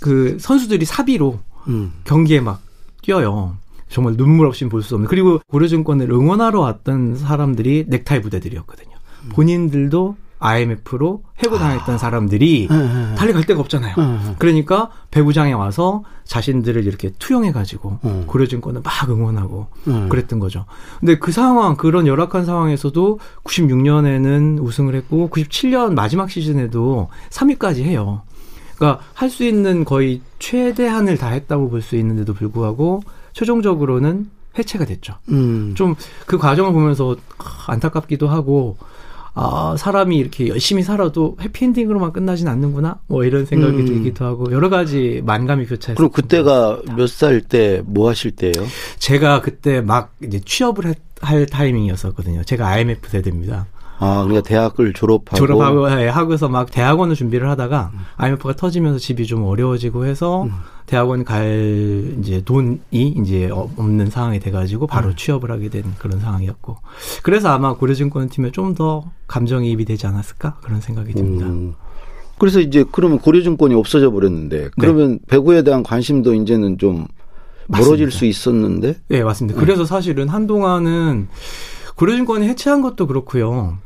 그 0.00 0.36
선수들이 0.40 0.84
사비로 0.84 1.38
음. 1.68 1.92
경기에 2.04 2.40
막 2.40 2.60
뛰어요. 3.02 3.56
정말 3.88 4.16
눈물 4.16 4.46
없이 4.46 4.64
볼 4.66 4.82
수 4.82 4.94
없는. 4.94 5.08
그리고 5.08 5.40
고려증권을 5.48 6.10
응원하러 6.10 6.60
왔던 6.60 7.16
사람들이 7.16 7.84
넥타이 7.88 8.20
부대들이었거든요. 8.22 8.94
음. 9.24 9.28
본인들도 9.30 10.16
IMF로 10.38 11.22
해고당했던 11.38 11.94
아. 11.94 11.98
사람들이 11.98 12.68
네, 12.70 12.76
네, 12.76 12.84
네. 13.10 13.14
달려갈 13.14 13.44
데가 13.44 13.60
없잖아요. 13.60 13.94
네, 13.96 14.34
그러니까 14.38 14.90
배구장에 15.10 15.52
와서 15.52 16.02
자신들을 16.24 16.86
이렇게 16.86 17.10
투영해가지고 17.18 17.98
음. 18.04 18.24
고려증권을 18.26 18.82
막 18.82 19.08
응원하고 19.10 19.68
음. 19.88 20.08
그랬던 20.08 20.38
거죠. 20.38 20.66
근데 21.00 21.18
그 21.18 21.32
상황, 21.32 21.76
그런 21.76 22.06
열악한 22.06 22.44
상황에서도 22.44 23.18
96년에는 23.44 24.62
우승을 24.62 24.94
했고 24.94 25.28
97년 25.30 25.94
마지막 25.94 26.30
시즌에도 26.30 27.08
3위까지 27.30 27.82
해요. 27.84 28.22
그러니까 28.76 29.02
할 29.14 29.30
수 29.30 29.44
있는 29.44 29.84
거의 29.84 30.20
최대한을 30.38 31.16
다 31.16 31.28
했다고 31.28 31.70
볼 31.70 31.80
수 31.80 31.96
있는데도 31.96 32.34
불구하고 32.34 33.02
최종적으로는 33.32 34.30
해체가 34.58 34.84
됐죠. 34.84 35.14
음. 35.30 35.74
좀그 35.74 36.38
과정을 36.38 36.72
보면서 36.72 37.16
안타깝기도 37.66 38.28
하고 38.28 38.76
아, 39.36 39.74
사람이 39.76 40.16
이렇게 40.16 40.46
열심히 40.48 40.82
살아도 40.84 41.36
해피엔딩으로만 41.40 42.12
끝나진 42.12 42.46
않는구나. 42.48 43.00
뭐 43.08 43.24
이런 43.24 43.44
생각이 43.46 43.76
음. 43.78 43.84
들기도 43.86 44.24
하고 44.24 44.52
여러 44.52 44.68
가지 44.70 45.22
만감이 45.26 45.66
교차했어요. 45.66 45.96
그럼 45.96 46.10
그때가 46.12 46.82
몇 46.96 47.06
살 47.08 47.40
때 47.40 47.82
뭐 47.84 48.08
하실 48.08 48.30
때예요? 48.30 48.54
제가 48.98 49.40
그때 49.40 49.80
막 49.80 50.14
이제 50.22 50.38
취업을 50.44 50.86
할, 50.86 50.94
할 51.20 51.46
타이밍이었었거든요. 51.46 52.44
제가 52.44 52.68
IMF 52.68 53.08
세대입니다. 53.10 53.66
아, 53.98 54.24
그러니까 54.24 54.42
대학을 54.42 54.92
졸업하고 54.92 55.36
졸업하고 55.36 55.90
예, 56.02 56.08
하고서 56.08 56.48
막 56.48 56.70
대학원을 56.70 57.14
준비를 57.14 57.48
하다가 57.50 57.90
음. 57.94 57.98
IMF가 58.16 58.54
터지면서 58.56 58.98
집이 58.98 59.26
좀 59.26 59.44
어려워지고 59.44 60.04
해서 60.06 60.44
음. 60.44 60.50
대학원 60.86 61.24
갈 61.24 62.14
이제 62.20 62.42
돈이 62.44 62.78
이제 62.92 63.48
없는 63.50 64.10
상황이 64.10 64.40
돼 64.40 64.50
가지고 64.50 64.86
바로 64.86 65.08
음. 65.10 65.16
취업을 65.16 65.50
하게 65.50 65.68
된 65.70 65.84
그런 65.98 66.20
상황이었고 66.20 66.76
그래서 67.22 67.48
아마 67.50 67.74
고려증권 67.74 68.28
팀에 68.28 68.50
좀 68.50 68.74
더 68.74 69.04
감정이입이 69.28 69.84
되지 69.84 70.06
않았을까 70.08 70.56
그런 70.62 70.80
생각이 70.80 71.12
듭니다. 71.12 71.46
음. 71.46 71.74
그래서 72.38 72.58
이제 72.58 72.84
그러면 72.90 73.18
고려증권이 73.20 73.72
없어져 73.74 74.10
버렸는데 74.10 74.62
네. 74.64 74.70
그러면 74.80 75.12
네. 75.12 75.18
배구에 75.28 75.62
대한 75.62 75.84
관심도 75.84 76.34
이제는 76.34 76.78
좀 76.78 77.06
멀어질 77.68 78.06
맞습니다. 78.06 78.10
수 78.10 78.24
있었는데? 78.24 78.96
네 79.08 79.22
맞습니다. 79.22 79.60
그래서 79.60 79.84
사실은 79.84 80.28
한동안은 80.28 81.28
고려증권이 81.94 82.48
해체한 82.48 82.82
것도 82.82 83.06
그렇고요. 83.06 83.78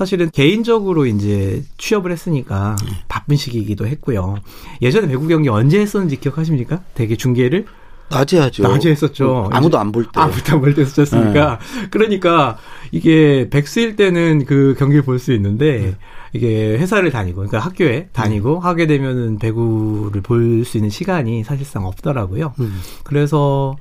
사실은 0.00 0.30
개인적으로 0.30 1.04
이제 1.04 1.62
취업을 1.76 2.10
했으니까 2.10 2.74
바쁜 3.06 3.36
시기이기도 3.36 3.86
했고요. 3.86 4.36
예전에 4.80 5.06
배구 5.08 5.28
경기 5.28 5.50
언제 5.50 5.78
했었는지 5.78 6.16
기억하십니까? 6.16 6.80
되게 6.94 7.16
중계를 7.16 7.66
낮에 8.08 8.38
하죠. 8.38 8.62
낮에 8.62 8.90
했었죠. 8.90 9.48
음, 9.48 9.52
아무도 9.54 9.78
안 9.78 9.92
볼 9.92 10.04
때. 10.04 10.12
아무도 10.14 10.54
안 10.54 10.60
볼 10.62 10.74
때 10.74 10.80
했었으니까. 10.80 11.58
네. 11.58 11.88
그러니까 11.90 12.56
이게 12.92 13.50
백수일 13.50 13.94
때는 13.96 14.46
그 14.46 14.74
경기를 14.78 15.02
볼 15.02 15.18
수 15.18 15.34
있는데 15.34 15.78
네. 15.80 15.96
이게 16.32 16.78
회사를 16.78 17.10
다니고 17.10 17.36
그러니까 17.36 17.58
학교에 17.58 18.08
다니고 18.14 18.60
음. 18.60 18.64
하게 18.64 18.86
되면은 18.86 19.38
배구를 19.38 20.22
볼 20.22 20.64
수 20.64 20.78
있는 20.78 20.88
시간이 20.88 21.44
사실상 21.44 21.84
없더라고요. 21.84 22.54
음. 22.58 22.80
그래서 23.04 23.76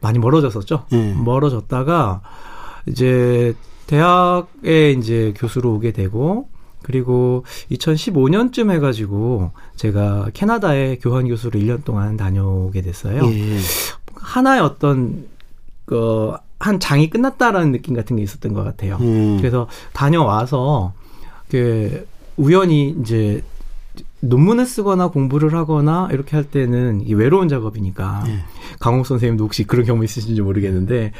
많이 0.00 0.18
멀어졌었죠. 0.18 0.86
음. 0.94 1.20
멀어졌다가 1.26 2.22
이제 2.86 3.54
대학에 3.88 4.92
이제 4.92 5.34
교수로 5.36 5.74
오게 5.74 5.92
되고 5.92 6.48
그리고 6.82 7.44
2015년쯤 7.72 8.70
해가지고 8.70 9.50
제가 9.76 10.28
캐나다에 10.34 10.98
교환 10.98 11.26
교수로 11.26 11.58
1년 11.58 11.84
동안 11.84 12.16
다녀오게 12.16 12.82
됐어요. 12.82 13.24
예. 13.24 13.58
하나의 14.14 14.60
어떤 14.60 15.26
그한 15.86 16.78
장이 16.80 17.10
끝났다라는 17.10 17.72
느낌 17.72 17.94
같은 17.94 18.16
게 18.16 18.22
있었던 18.22 18.52
것 18.52 18.62
같아요. 18.62 18.98
음. 19.00 19.38
그래서 19.38 19.68
다녀와서 19.92 20.92
그 21.50 22.06
우연히 22.36 22.94
이제 23.00 23.42
논문을 24.20 24.66
쓰거나 24.66 25.08
공부를 25.08 25.54
하거나 25.54 26.08
이렇게 26.12 26.36
할 26.36 26.44
때는 26.44 27.06
이 27.06 27.14
외로운 27.14 27.48
작업이니까 27.48 28.24
예. 28.28 28.44
강홍 28.80 29.04
선생님도 29.04 29.44
혹시 29.44 29.64
그런 29.64 29.86
경험 29.86 30.04
있으신지 30.04 30.42
모르겠는데 30.42 31.12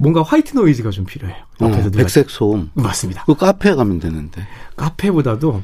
뭔가 0.00 0.22
화이트 0.22 0.56
노이즈가 0.56 0.90
좀 0.90 1.04
필요해요. 1.04 1.36
옆에서 1.60 1.88
어, 1.88 1.90
백색 1.90 2.30
소음. 2.30 2.70
맞습니다. 2.74 3.24
그 3.26 3.34
카페 3.34 3.74
가면 3.74 4.00
되는데. 4.00 4.46
카페보다도 4.76 5.62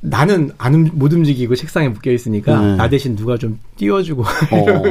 나는 0.00 0.52
안 0.58 0.90
못 0.92 1.12
움직이고 1.12 1.56
책상에 1.56 1.88
묶여 1.88 2.12
있으니까 2.12 2.60
네. 2.60 2.76
나 2.76 2.88
대신 2.88 3.16
누가 3.16 3.36
좀 3.38 3.58
띄워주고 3.76 4.22
어. 4.22 4.82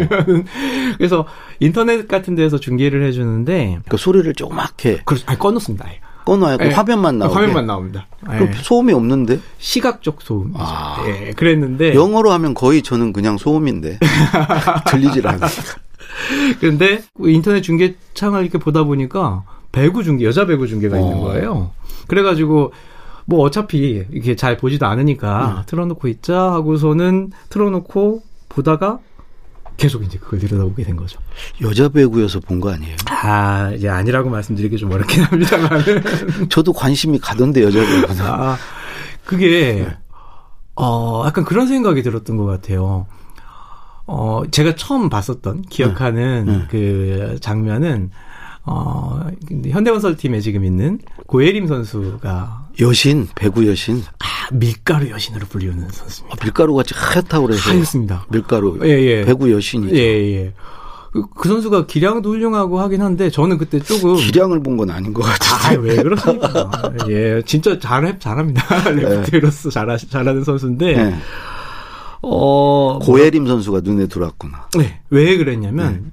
그래서 0.98 1.26
인터넷 1.60 2.08
같은 2.08 2.36
데서 2.36 2.60
중계를 2.60 3.04
해주는데 3.06 3.80
그 3.88 3.98
소리를 3.98 4.34
조그맣게 4.34 5.02
그렇죠. 5.06 5.24
아니 5.28 5.40
꺼놓습니다. 5.40 5.86
꺼놔야 6.26 6.58
네. 6.58 6.72
화면만 6.72 7.20
나오고 7.20 7.36
화면만 7.36 7.68
나옵니다. 7.68 8.08
그럼 8.26 8.52
네. 8.52 8.58
소음이 8.62 8.92
없는데 8.92 9.40
시각적 9.60 10.22
소음. 10.24 10.54
아. 10.58 11.02
예, 11.08 11.32
그랬는데 11.32 11.94
영어로 11.94 12.32
하면 12.34 12.54
거의 12.54 12.82
저는 12.82 13.14
그냥 13.14 13.38
소음인데 13.38 14.00
들리질 14.92 15.26
않아요. 15.26 15.50
그런데 16.60 17.04
인터넷 17.20 17.62
중계창을 17.62 18.42
이렇게 18.44 18.58
보다 18.58 18.84
보니까 18.84 19.44
배구 19.72 20.04
중계, 20.04 20.26
여자 20.26 20.46
배구 20.46 20.68
중계가 20.68 20.98
어. 20.98 21.00
있는 21.00 21.20
거예요. 21.22 21.72
그래가지고 22.08 22.74
뭐 23.26 23.42
어차피 23.42 24.06
이렇게 24.12 24.36
잘 24.36 24.58
보지도 24.58 24.86
않으니까 24.86 25.58
음. 25.60 25.64
틀어놓고 25.66 26.08
있자 26.08 26.52
하고서는 26.54 27.32
틀어놓고 27.50 28.24
보다가 28.50 29.00
계속 29.76 30.04
이제 30.04 30.18
그걸 30.18 30.40
들여다보게 30.40 30.84
된 30.84 30.96
거죠. 30.96 31.20
여자 31.62 31.88
배구여서 31.90 32.40
본 32.40 32.60
거 32.60 32.72
아니에요? 32.72 32.96
아, 33.12 33.72
이제 33.76 33.88
아니라고 33.90 34.28
말씀드리기 34.30 34.78
좀 34.78 34.92
어렵긴 34.92 35.22
합니다만. 35.24 35.84
저도 36.50 36.74
관심이 36.74 37.20
가던데, 37.20 37.62
여자 37.62 37.80
배구는. 37.80 38.22
아, 38.22 38.58
그게, 39.24 39.84
네. 39.86 39.98
어, 40.76 41.24
약간 41.28 41.44
그런 41.44 41.68
생각이 41.68 42.02
들었던 42.02 42.38
것 42.38 42.46
같아요. 42.46 43.06
어, 44.08 44.44
제가 44.50 44.76
처음 44.76 45.10
봤었던, 45.10 45.64
기억하는 45.64 46.46
네. 46.46 46.52
네. 46.58 46.64
그 46.70 47.38
장면은, 47.42 48.10
어, 48.64 49.22
현대건설팀에 49.70 50.40
지금 50.40 50.64
있는 50.66 51.00
고예림 51.28 51.68
선수가 51.68 52.68
여신, 52.82 53.28
배구 53.36 53.68
여신. 53.68 54.04
아, 54.20 54.26
밀가루 54.54 55.10
여신으로 55.10 55.46
불리우는 55.48 55.90
선수입니다. 55.90 56.36
아, 56.36 56.44
밀가루 56.44 56.74
같이 56.76 56.94
하얗다고 56.96 57.48
그래서. 57.48 57.70
하였습니다. 57.70 58.26
밀가루. 58.30 58.80
예, 58.84 58.90
예. 58.90 59.26
배구 59.26 59.52
여신이죠. 59.52 59.96
예, 59.96 60.02
예. 60.02 60.54
그, 61.12 61.24
그, 61.36 61.48
선수가 61.50 61.88
기량도 61.88 62.30
훌륭하고 62.30 62.80
하긴 62.80 63.02
한데 63.02 63.30
저는 63.30 63.58
그때 63.58 63.80
조금 63.80 64.16
기량을 64.18 64.62
본 64.62 64.78
건 64.78 64.90
아닌 64.92 65.14
것 65.14 65.24
같아요. 65.24 65.80
아, 65.80 65.82
왜 65.82 65.96
그러십니까? 65.96 66.70
예, 67.10 67.42
진짜 67.46 67.80
잘 67.80 68.20
잘합니다. 68.20 68.90
레프트로서 68.92 69.70
잘 69.70 69.98
잘하는 69.98 70.44
선수인데. 70.44 70.94
네. 71.04 71.16
어 72.22 73.00
고예림 73.02 73.48
선수가 73.48 73.82
눈에 73.84 74.08
들어왔구나. 74.08 74.70
네, 74.78 75.02
왜 75.10 75.38
그랬냐면 75.38 75.94
네. 75.94 76.12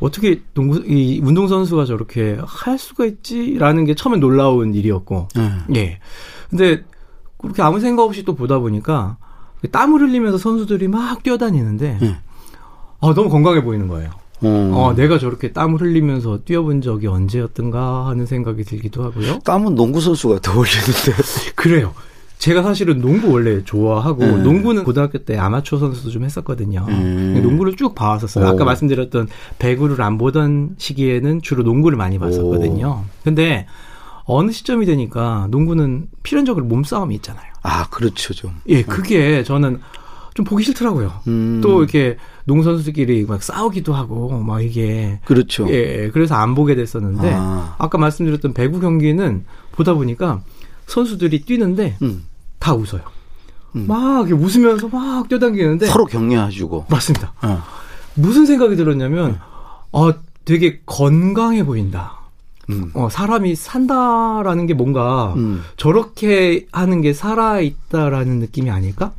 어떻게 0.00 0.42
농구 0.54 0.78
이 0.78 1.20
운동 1.22 1.48
선수가 1.48 1.84
저렇게 1.84 2.38
할 2.44 2.78
수가 2.78 3.04
있지라는 3.06 3.84
게 3.84 3.94
처음에 3.94 4.18
놀라운 4.18 4.74
일이었고, 4.74 5.28
네. 5.34 5.52
예. 5.76 6.00
근데 6.50 6.84
그렇게 7.38 7.62
아무 7.62 7.80
생각 7.80 8.02
없이 8.04 8.24
또 8.24 8.34
보다 8.34 8.58
보니까 8.58 9.18
땀을 9.70 10.00
흘리면서 10.00 10.38
선수들이 10.38 10.88
막 10.88 11.22
뛰어다니는데, 11.22 11.98
네. 12.00 12.16
아 13.00 13.14
너무 13.14 13.28
건강해 13.28 13.62
보이는 13.62 13.88
거예요. 13.88 14.10
음. 14.44 14.72
어, 14.72 14.94
내가 14.94 15.18
저렇게 15.18 15.52
땀을 15.52 15.80
흘리면서 15.80 16.40
뛰어본 16.44 16.80
적이 16.80 17.08
언제였던가 17.08 18.06
하는 18.06 18.24
생각이 18.24 18.62
들기도 18.64 19.04
하고요. 19.04 19.40
땀은 19.40 19.74
농구 19.74 20.00
선수가 20.00 20.40
더 20.40 20.52
흘리는데. 20.52 21.22
그래요. 21.56 21.92
제가 22.38 22.62
사실은 22.62 23.00
농구 23.00 23.32
원래 23.32 23.62
좋아하고 23.64 24.22
음. 24.22 24.42
농구는 24.42 24.84
고등학교 24.84 25.18
때 25.18 25.36
아마추어 25.36 25.78
선수도 25.78 26.10
좀 26.10 26.24
했었거든요. 26.24 26.86
음. 26.88 27.40
농구를 27.42 27.74
쭉 27.74 27.94
봐왔었어요. 27.94 28.44
오. 28.44 28.48
아까 28.48 28.64
말씀드렸던 28.64 29.28
배구를 29.58 30.00
안 30.02 30.18
보던 30.18 30.76
시기에는 30.78 31.42
주로 31.42 31.64
농구를 31.64 31.98
많이 31.98 32.18
봤었거든요. 32.18 33.02
오. 33.04 33.10
근데 33.24 33.66
어느 34.24 34.52
시점이 34.52 34.86
되니까 34.86 35.48
농구는 35.50 36.08
필연적으로 36.22 36.64
몸싸움이 36.66 37.14
있잖아요. 37.16 37.50
아, 37.62 37.88
그렇죠, 37.88 38.34
좀. 38.34 38.52
예, 38.68 38.82
그게 38.82 39.42
저는 39.42 39.80
좀 40.34 40.44
보기 40.44 40.62
싫더라고요. 40.62 41.12
음. 41.26 41.60
또 41.60 41.78
이렇게 41.78 42.16
농구 42.44 42.62
선수들끼리 42.62 43.24
막 43.24 43.42
싸우기도 43.42 43.94
하고 43.94 44.38
막 44.42 44.62
이게 44.62 45.18
그렇죠. 45.24 45.68
예, 45.70 46.10
그래서 46.12 46.36
안 46.36 46.54
보게 46.54 46.76
됐었는데 46.76 47.32
아. 47.34 47.88
까 47.90 47.98
말씀드렸던 47.98 48.52
배구 48.52 48.78
경기는 48.78 49.44
보다 49.72 49.94
보니까 49.94 50.42
선수들이 50.86 51.40
뛰는데 51.42 51.96
음. 52.02 52.24
다 52.68 52.74
웃어요. 52.74 53.00
음. 53.76 53.86
막 53.88 54.30
웃으면서 54.30 54.88
막 54.88 55.26
뛰어당기는데 55.28 55.86
서로 55.86 56.04
격려해주고 56.04 56.84
맞습니다. 56.90 57.32
어. 57.40 57.62
무슨 58.14 58.44
생각이 58.44 58.76
들었냐면 58.76 59.40
어 59.90 60.12
되게 60.44 60.80
건강해 60.84 61.64
보인다. 61.64 62.18
음. 62.68 62.90
어, 62.92 63.08
사람이 63.10 63.54
산다라는 63.54 64.66
게 64.66 64.74
뭔가 64.74 65.32
음. 65.36 65.62
저렇게 65.78 66.66
하는 66.70 67.00
게 67.00 67.14
살아 67.14 67.60
있다라는 67.60 68.40
느낌이 68.40 68.70
아닐까? 68.70 69.12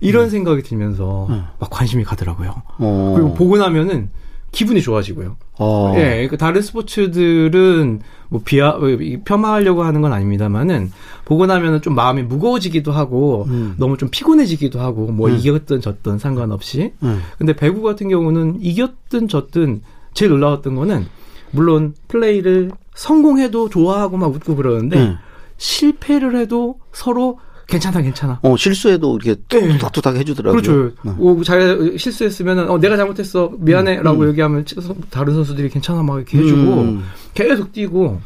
이런 0.00 0.24
음. 0.24 0.30
생각이 0.30 0.62
들면서 0.62 1.26
네. 1.28 1.42
막 1.58 1.68
관심이 1.68 2.04
가더라고요. 2.04 2.62
어. 2.78 3.12
그리고 3.14 3.34
보고 3.34 3.58
나면은 3.58 4.08
기분이 4.54 4.80
좋아지고요. 4.80 5.36
어. 5.58 5.92
예, 5.96 6.00
그러니까 6.00 6.36
다른 6.36 6.62
스포츠들은 6.62 8.00
뭐 8.28 8.40
비하 8.44 8.78
폄하하려고 9.24 9.82
하는 9.82 10.00
건 10.00 10.12
아닙니다만은 10.12 10.92
보고 11.24 11.46
나면은 11.46 11.82
좀 11.82 11.94
마음이 11.94 12.22
무거워지기도 12.22 12.92
하고 12.92 13.44
음. 13.48 13.74
너무 13.78 13.96
좀 13.98 14.08
피곤해지기도 14.10 14.80
하고 14.80 15.06
뭐 15.08 15.28
음. 15.28 15.36
이겼든 15.36 15.80
졌든 15.80 16.18
상관없이. 16.18 16.92
음. 17.02 17.20
근데 17.36 17.54
배구 17.54 17.82
같은 17.82 18.08
경우는 18.08 18.58
이겼든 18.60 19.28
졌든 19.28 19.82
제일 20.14 20.30
놀라웠던 20.30 20.74
거는 20.74 21.06
물론 21.50 21.94
플레이를 22.08 22.70
성공해도 22.94 23.68
좋아하고 23.68 24.16
막 24.16 24.34
웃고 24.34 24.56
그러는데 24.56 24.98
음. 24.98 25.16
실패를 25.56 26.36
해도 26.36 26.78
서로 26.92 27.38
괜찮아, 27.66 28.02
괜찮아. 28.02 28.38
어, 28.42 28.56
실수해도 28.56 29.18
이렇게 29.22 29.40
뚜닥뚜닥 29.48 30.14
네. 30.14 30.20
해주더라고요. 30.20 30.62
그렇죠. 30.62 30.94
네. 31.02 31.12
오, 31.18 31.42
잘 31.42 31.94
실수했으면은, 31.96 32.70
어, 32.70 32.78
내가 32.78 32.96
잘못했어. 32.96 33.52
미안해. 33.58 33.98
음, 33.98 34.02
라고 34.02 34.22
음. 34.22 34.28
얘기하면 34.28 34.64
다른 35.10 35.34
선수들이 35.34 35.70
괜찮아. 35.70 36.02
막 36.02 36.16
이렇게 36.16 36.38
해주고, 36.38 36.80
음. 36.80 37.04
계속 37.32 37.72
뛰고. 37.72 38.20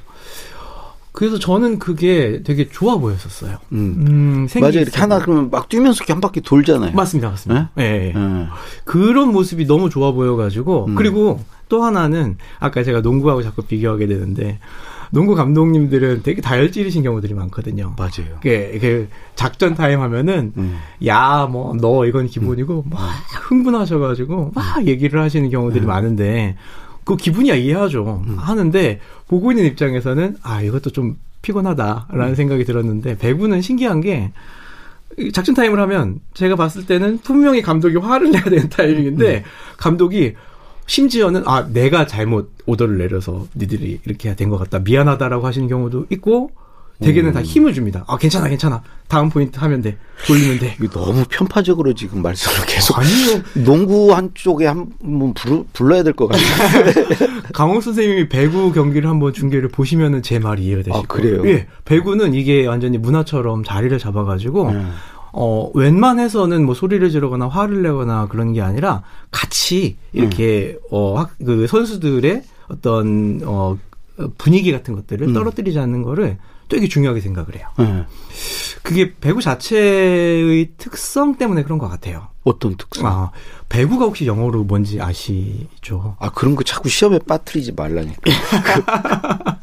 그래서 1.12 1.38
저는 1.38 1.80
그게 1.80 2.42
되게 2.44 2.68
좋아 2.68 2.96
보였었어요. 2.96 3.58
음. 3.72 4.06
음 4.06 4.60
맞아요. 4.60 4.80
이렇게 4.80 5.00
하나 5.00 5.18
그러면 5.18 5.50
막 5.50 5.68
뛰면서 5.68 6.04
한 6.06 6.20
바퀴 6.20 6.40
돌잖아요. 6.40 6.92
맞습니다. 6.92 7.30
맞습니다. 7.30 7.70
예. 7.78 7.82
네? 7.82 8.12
네. 8.12 8.12
네. 8.14 8.46
그런 8.84 9.32
모습이 9.32 9.66
너무 9.66 9.90
좋아 9.90 10.12
보여가지고, 10.12 10.86
음. 10.86 10.94
그리고 10.94 11.40
또 11.68 11.82
하나는, 11.82 12.36
아까 12.60 12.84
제가 12.84 13.00
농구하고 13.00 13.42
자꾸 13.42 13.62
비교하게 13.62 14.06
되는데, 14.06 14.60
농구 15.10 15.34
감독님들은 15.34 16.22
되게 16.22 16.40
다혈질이신 16.40 17.02
경우들이 17.02 17.34
많거든요. 17.34 17.94
맞아요. 17.96 18.38
그, 18.42 18.78
그 18.80 19.08
작전 19.34 19.74
타임 19.74 20.00
하면은 20.00 20.52
음. 20.56 20.78
야 21.04 21.28
뭐 21.28 21.76
너 21.80 22.06
이건 22.06 22.26
기본이고 22.26 22.84
음. 22.86 22.90
막 22.90 23.00
흥분하셔가지고 23.48 24.52
막 24.54 24.86
얘기를 24.86 25.20
하시는 25.20 25.48
경우들이 25.50 25.84
음. 25.84 25.86
많은데 25.86 26.56
그 27.04 27.16
기분이야 27.16 27.54
이해하죠. 27.54 28.22
음. 28.26 28.36
하는데 28.38 29.00
보고 29.28 29.50
있는 29.52 29.64
입장에서는 29.64 30.36
아 30.42 30.60
이것도 30.62 30.90
좀 30.90 31.16
피곤하다라는 31.42 32.28
음. 32.28 32.34
생각이 32.34 32.64
들었는데 32.64 33.16
배구는 33.16 33.62
신기한 33.62 34.00
게 34.00 34.32
작전 35.32 35.54
타임을 35.54 35.80
하면 35.80 36.20
제가 36.34 36.54
봤을 36.54 36.86
때는 36.86 37.18
분명히 37.18 37.62
감독이 37.62 37.96
화를 37.96 38.30
내야 38.30 38.44
되는 38.44 38.68
타이밍인데 38.68 39.38
음. 39.38 39.42
감독이 39.78 40.34
심지어는 40.88 41.44
아 41.46 41.68
내가 41.68 42.06
잘못 42.06 42.50
오더를 42.66 42.98
내려서 42.98 43.46
니들이 43.54 44.00
이렇게 44.04 44.34
된 44.34 44.48
것 44.48 44.56
같다 44.58 44.78
미안하다라고 44.80 45.46
하시는 45.46 45.68
경우도 45.68 46.06
있고 46.10 46.50
대개는 47.00 47.30
음. 47.30 47.34
다 47.34 47.42
힘을 47.42 47.74
줍니다. 47.74 48.04
아 48.08 48.16
괜찮아 48.16 48.48
괜찮아 48.48 48.82
다음 49.06 49.28
포인트 49.28 49.58
하면 49.60 49.82
돼 49.82 49.98
돌리면 50.26 50.58
돼. 50.58 50.74
이거 50.82 51.00
너무 51.00 51.24
편파적으로 51.28 51.92
지금 51.94 52.22
말씀을 52.22 52.66
계속. 52.66 52.98
아니요. 52.98 53.42
농구 53.64 54.12
한쪽에 54.14 54.66
한번 54.66 55.34
불러야 55.74 56.02
될 56.02 56.14
것 56.14 56.26
같아요. 56.28 56.94
강호 57.54 57.80
선생님이 57.82 58.28
배구 58.28 58.72
경기를 58.72 59.08
한번 59.08 59.32
중계를 59.32 59.68
보시면은 59.68 60.22
제 60.22 60.38
말이 60.40 60.64
이해가 60.64 60.82
되실 60.82 60.92
아, 60.98 61.02
그래요? 61.06 61.42
예, 61.46 61.66
배구는 61.84 62.34
이게 62.34 62.66
완전히 62.66 62.98
문화처럼 62.98 63.62
자리를 63.62 63.96
잡아가지고. 63.98 64.68
음. 64.70 64.92
어, 65.32 65.70
웬만해서는 65.74 66.64
뭐 66.64 66.74
소리를 66.74 67.08
지르거나 67.10 67.48
화를 67.48 67.82
내거나 67.82 68.28
그런 68.28 68.52
게 68.52 68.60
아니라 68.62 69.02
같이 69.30 69.96
이렇게, 70.12 70.78
음. 70.84 70.88
어, 70.90 71.26
그 71.44 71.66
선수들의 71.66 72.42
어떤, 72.68 73.40
어, 73.44 73.78
분위기 74.36 74.72
같은 74.72 74.94
것들을 74.94 75.28
음. 75.28 75.32
떨어뜨리지 75.32 75.78
않는 75.78 76.02
거를 76.02 76.38
되게 76.68 76.86
중요하게 76.86 77.20
생각을 77.20 77.56
해요. 77.56 77.68
음. 77.78 78.04
그게 78.82 79.14
배구 79.14 79.40
자체의 79.40 80.70
특성 80.76 81.36
때문에 81.36 81.62
그런 81.62 81.78
것 81.78 81.88
같아요. 81.88 82.28
어떤 82.44 82.76
특성? 82.76 83.06
아, 83.06 83.30
배구가 83.68 84.06
혹시 84.06 84.26
영어로 84.26 84.64
뭔지 84.64 85.00
아시죠? 85.00 86.16
아, 86.18 86.30
그런 86.30 86.54
거 86.56 86.62
자꾸 86.62 86.88
시험에 86.88 87.18
빠뜨리지 87.26 87.72
말라니까. 87.72 88.20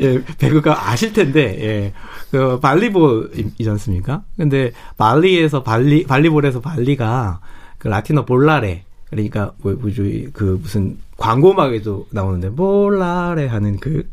예, 0.00 0.22
배구가 0.38 0.90
아실 0.90 1.12
텐데, 1.12 1.56
예. 1.60 1.92
그 2.30 2.58
발리볼이지 2.60 3.68
않습니까? 3.70 4.22
근데 4.36 4.72
발리에서 4.96 5.62
발리 5.62 6.04
발리볼에서 6.04 6.60
발리가 6.60 7.40
그 7.78 7.88
라티노 7.88 8.24
볼라레 8.24 8.84
그러니까 9.10 9.52
뭐, 9.58 9.72
뭐그 9.72 10.58
무슨 10.60 10.98
광고막에도 11.16 12.06
나오는데 12.10 12.50
볼라레 12.50 13.46
하는 13.46 13.78
그 13.78 14.08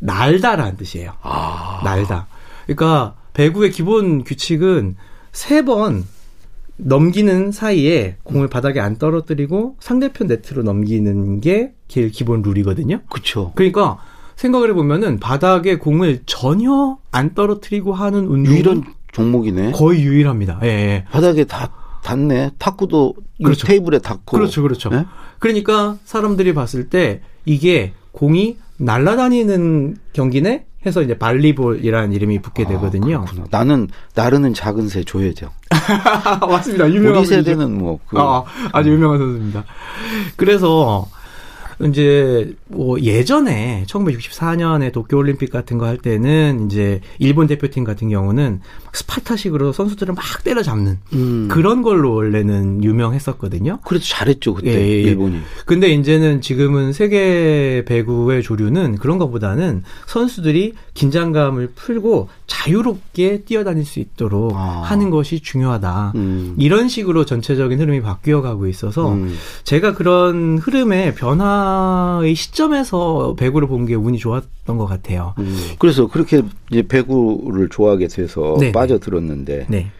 날다라는 0.00 0.76
뜻이에요. 0.76 1.12
아. 1.22 1.80
날다. 1.84 2.26
그러니까 2.66 3.14
배구의 3.34 3.70
기본 3.70 4.24
규칙은 4.24 4.96
세 5.32 5.62
번 5.62 6.04
넘기는 6.78 7.50
사이에 7.52 8.16
공을 8.22 8.48
바닥에 8.48 8.80
안 8.80 8.96
떨어뜨리고 8.96 9.76
상대편 9.80 10.28
네트로 10.28 10.62
넘기는 10.62 11.40
게 11.40 11.74
기본 11.88 12.42
룰이거든요. 12.42 13.00
그렇죠. 13.10 13.52
그러니까 13.56 13.98
생각을 14.38 14.70
해보면은 14.70 15.18
바닥에 15.18 15.76
공을 15.78 16.20
전혀 16.24 16.96
안 17.10 17.34
떨어뜨리고 17.34 17.92
하는 17.92 18.26
운동 18.26 18.54
유일한 18.54 18.84
종목이네. 19.12 19.72
거의 19.72 20.02
유일합니다. 20.04 20.60
예, 20.62 20.68
예. 20.68 21.04
바닥에 21.10 21.44
다 21.44 21.70
닿네. 22.04 22.52
탁구도 22.58 23.14
그렇죠. 23.42 23.66
테이블에 23.66 23.98
닿고. 23.98 24.36
그렇죠, 24.36 24.62
그렇죠. 24.62 24.90
네? 24.90 25.04
그러니까 25.40 25.96
사람들이 26.04 26.54
봤을 26.54 26.88
때 26.88 27.20
이게 27.44 27.92
공이 28.12 28.58
날아다니는 28.76 29.96
경기네 30.12 30.66
해서 30.86 31.02
이제 31.02 31.18
발리볼이라는 31.18 32.12
이름이 32.12 32.40
붙게 32.40 32.62
아, 32.62 32.68
되거든요. 32.68 33.24
그 33.24 33.42
나는 33.50 33.88
나르는 34.14 34.54
작은 34.54 34.88
새 34.88 35.02
조혜정. 35.02 35.50
맞습니다. 36.48 36.88
유명한 36.88 37.18
우리 37.18 37.26
세대는 37.26 37.76
뭐 37.76 37.98
그, 38.06 38.16
아, 38.20 38.44
아주 38.72 38.90
유명한 38.90 39.18
선수입니다. 39.18 39.64
그래서 40.36 41.08
이제 41.86 42.54
뭐 42.68 43.00
예전에 43.00 43.84
1964년에 43.88 44.92
도쿄올림픽 44.92 45.50
같은 45.50 45.76
거 45.78 45.88
할 45.88 45.96
때는 45.96 46.66
이제 46.66 47.00
일본 47.18 47.46
대표팀 47.46 47.82
같은 47.82 48.10
경우는 48.10 48.60
스파타식으로 48.92 49.72
선수들을 49.72 50.12
막 50.14 50.22
때려잡는 50.44 50.98
음. 51.14 51.48
그런 51.50 51.80
걸로 51.82 52.12
원래는 52.14 52.84
유명했었거든요. 52.84 53.78
그래도 53.86 54.04
잘했죠 54.04 54.54
그때 54.54 54.70
예, 54.70 54.74
예. 54.74 54.88
예. 54.98 55.02
일본이. 55.02 55.38
근데 55.64 55.88
이제는 55.88 56.42
지금은 56.42 56.92
세계 56.92 57.84
배구의 57.86 58.42
조류는 58.42 58.96
그런 58.96 59.16
것보다는 59.18 59.82
선수들이 60.06 60.74
긴장감을 60.98 61.74
풀고 61.76 62.28
자유롭게 62.48 63.44
뛰어다닐 63.44 63.84
수 63.84 64.00
있도록 64.00 64.52
아. 64.56 64.82
하는 64.84 65.10
것이 65.10 65.38
중요하다. 65.38 66.12
음. 66.16 66.56
이런 66.58 66.88
식으로 66.88 67.24
전체적인 67.24 67.78
흐름이 67.78 68.00
바뀌어 68.02 68.42
가고 68.42 68.66
있어서 68.66 69.12
음. 69.12 69.32
제가 69.62 69.94
그런 69.94 70.58
흐름의 70.58 71.14
변화의 71.14 72.34
시점에서 72.34 73.36
배구를 73.38 73.68
본 73.68 73.78
게 73.86 73.94
운이 73.94 74.18
좋았던 74.18 74.76
것 74.76 74.86
같아요. 74.86 75.34
음. 75.38 75.56
그래서 75.78 76.08
그렇게 76.08 76.42
이제 76.70 76.82
배구를 76.82 77.68
좋아하게 77.70 78.08
돼서 78.08 78.56
네. 78.58 78.72
빠져들었는데 78.72 79.66
네. 79.68 79.90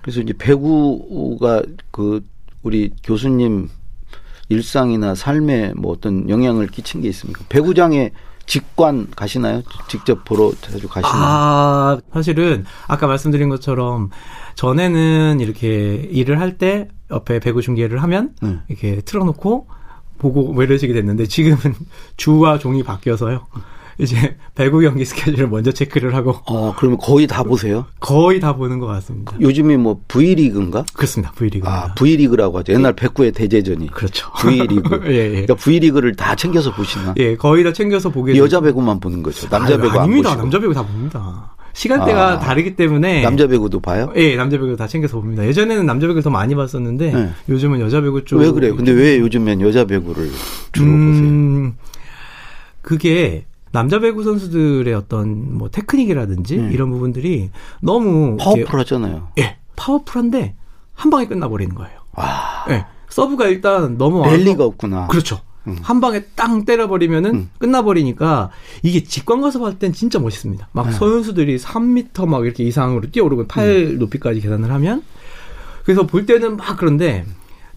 그래서 0.00 0.22
이제 0.22 0.32
배구가 0.36 1.62
그 1.90 2.24
우리 2.62 2.90
교수님 3.04 3.68
일상이나 4.52 5.14
삶에 5.14 5.72
뭐 5.76 5.92
어떤 5.92 6.28
영향을 6.28 6.66
끼친 6.68 7.00
게 7.00 7.08
있습니까? 7.08 7.42
배구장에 7.48 8.10
직관 8.46 9.08
가시나요? 9.14 9.62
직접 9.88 10.24
보러 10.24 10.52
자주 10.60 10.88
가시나요? 10.88 11.22
아, 11.24 11.98
사실은 12.12 12.64
아까 12.88 13.06
말씀드린 13.06 13.48
것처럼 13.48 14.10
전에는 14.56 15.40
이렇게 15.40 15.94
일을 16.10 16.40
할 16.40 16.58
때 16.58 16.88
옆에 17.10 17.40
배구 17.40 17.62
중계를 17.62 18.02
하면 18.02 18.34
네. 18.42 18.58
이렇게 18.68 19.00
틀어놓고 19.02 19.66
보고 20.18 20.52
뭐 20.52 20.62
이러시게 20.62 20.92
됐는데 20.92 21.26
지금은 21.26 21.74
주와 22.16 22.58
종이 22.58 22.82
바뀌어서요. 22.82 23.46
이제 24.02 24.36
배구 24.54 24.80
경기 24.80 25.04
스케줄을 25.04 25.48
먼저 25.48 25.70
체크를 25.72 26.14
하고. 26.14 26.32
어, 26.46 26.74
그러면 26.76 26.98
거의 26.98 27.26
다 27.26 27.42
보세요? 27.42 27.86
거의 28.00 28.40
다 28.40 28.54
보는 28.56 28.78
것 28.78 28.86
같습니다. 28.86 29.32
요즘에 29.40 29.76
뭐 29.76 30.00
V리그인가? 30.08 30.84
그렇습니다. 30.92 31.32
V리그. 31.32 31.68
아, 31.68 31.94
V리그라고 31.94 32.58
하죠. 32.58 32.72
옛날 32.72 32.92
백구의 32.94 33.32
대제전이. 33.32 33.86
그렇죠. 33.88 34.30
V리그. 34.42 35.02
예, 35.06 35.14
예. 35.14 35.28
그러니까 35.30 35.54
V리그를 35.54 36.16
다 36.16 36.34
챙겨서 36.34 36.74
보시나? 36.74 37.14
예, 37.18 37.36
거의 37.36 37.64
다 37.64 37.72
챙겨서 37.72 38.10
보게. 38.10 38.36
여자 38.36 38.60
배구만 38.60 39.00
보는 39.00 39.22
거죠. 39.22 39.48
남자 39.48 39.76
배구 39.76 39.98
아, 39.98 40.02
아닙니다. 40.02 40.34
남자 40.36 40.58
배구 40.58 40.74
다 40.74 40.82
봅니다. 40.82 41.54
시간대가 41.74 42.32
아, 42.32 42.38
다르기 42.38 42.76
때문에 42.76 43.22
남자 43.22 43.46
배구도 43.46 43.80
봐요? 43.80 44.12
예, 44.16 44.36
남자 44.36 44.58
배구 44.58 44.76
다 44.76 44.86
챙겨서 44.86 45.18
봅니다. 45.18 45.46
예전에는 45.46 45.86
남자 45.86 46.06
배구를 46.06 46.22
더 46.22 46.28
많이 46.28 46.54
봤었는데 46.54 47.12
네. 47.12 47.30
요즘은 47.48 47.80
여자 47.80 48.00
배구 48.02 48.24
쪽. 48.26 48.40
왜 48.40 48.50
그래요? 48.50 48.76
근데 48.76 48.92
왜 48.92 49.18
요즘엔 49.18 49.62
여자 49.62 49.86
배구를 49.86 50.30
주로 50.72 50.86
음, 50.86 51.72
보세요? 51.72 51.92
그게 52.82 53.46
남자 53.72 53.98
배구 53.98 54.22
선수들의 54.22 54.92
어떤 54.94 55.56
뭐 55.56 55.68
테크닉이라든지 55.70 56.58
음. 56.58 56.72
이런 56.72 56.90
부분들이 56.90 57.50
너무 57.80 58.36
파워풀하잖아요. 58.38 59.28
예, 59.38 59.56
파워풀한데 59.76 60.54
한 60.94 61.10
방에 61.10 61.26
끝나버리는 61.26 61.74
거예요. 61.74 61.98
아. 62.14 62.66
예, 62.70 62.84
서브가 63.08 63.48
일단 63.48 63.96
너무 63.98 64.24
랠리가 64.24 64.64
없구나. 64.64 65.08
그렇죠. 65.08 65.40
음. 65.66 65.76
한 65.82 66.00
방에 66.00 66.24
땅 66.34 66.64
때려버리면은 66.64 67.34
음. 67.34 67.50
끝나버리니까 67.58 68.50
이게 68.82 69.02
직관 69.04 69.40
가서 69.40 69.60
봤을 69.60 69.78
땐 69.78 69.92
진짜 69.92 70.18
멋있습니다. 70.18 70.68
막 70.72 70.86
네. 70.86 70.92
선수들이 70.92 71.56
3미터 71.58 72.26
막 72.26 72.44
이렇게 72.44 72.64
이상으로 72.64 73.10
뛰어오르고 73.10 73.46
팔 73.46 73.68
음. 73.68 73.98
높이까지 73.98 74.40
계산을 74.40 74.70
하면 74.70 75.02
그래서 75.84 76.06
볼 76.06 76.26
때는 76.26 76.56
막 76.56 76.76
그런데 76.76 77.24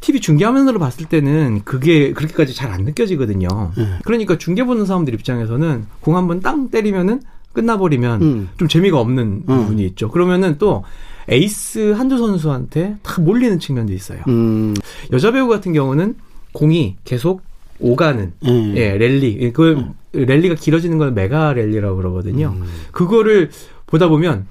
TV 0.01 0.19
중계화면으로 0.21 0.79
봤을 0.79 1.05
때는 1.05 1.61
그게 1.63 2.13
그렇게까지 2.13 2.53
잘 2.53 2.71
안 2.71 2.81
느껴지거든요. 2.83 3.47
음. 3.77 3.99
그러니까 4.03 4.37
중계 4.37 4.63
보는 4.63 4.85
사람들 4.85 5.13
입장에서는 5.13 5.85
공 6.01 6.17
한번 6.17 6.41
땅 6.41 6.69
때리면은 6.69 7.21
끝나버리면 7.53 8.21
음. 8.21 8.49
좀 8.57 8.67
재미가 8.67 8.99
없는 8.99 9.23
음. 9.23 9.57
부분이 9.57 9.85
있죠. 9.85 10.09
그러면은 10.09 10.57
또 10.57 10.83
에이스 11.29 11.93
한두 11.93 12.17
선수한테 12.17 12.97
다 13.01 13.21
몰리는 13.21 13.59
측면도 13.59 13.93
있어요. 13.93 14.19
음. 14.27 14.75
여자 15.13 15.31
배우 15.31 15.47
같은 15.47 15.71
경우는 15.73 16.15
공이 16.51 16.97
계속 17.05 17.41
오가는 17.79 18.33
음. 18.45 18.73
예 18.75 18.97
랠리 18.97 19.51
그 19.53 19.85
랠리가 20.13 20.55
길어지는 20.55 20.97
건 20.97 21.13
메가 21.13 21.53
랠리라고 21.53 21.95
그러거든요. 21.97 22.53
음. 22.57 22.63
그거를 22.91 23.49
보다 23.87 24.07
보면 24.09 24.47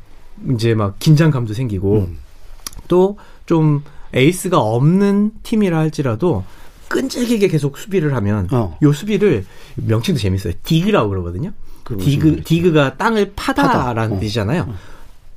이제 0.53 0.75
막 0.75 0.99
긴장감도 0.99 1.53
생기고 1.53 2.09
또 2.89 3.17
좀 3.47 3.83
에이스가 4.15 4.59
없는 4.59 5.33
팀이라 5.43 5.79
할지라도 5.79 6.45
끈질기게 6.89 7.49
계속 7.49 7.77
수비를 7.77 8.15
하면 8.15 8.49
어. 8.53 8.79
요 8.83 8.93
수비를 8.93 9.45
명칭도 9.77 10.21
재밌어요. 10.21 10.53
dig라고 10.63 11.09
그러거든요. 11.11 11.53
dig 11.99 12.43
dig가 12.45 12.97
땅을 12.97 13.33
파다라는 13.37 13.95
파다. 13.95 14.17
어. 14.17 14.21
뜻이잖아요. 14.21 14.63
어. 14.69 14.75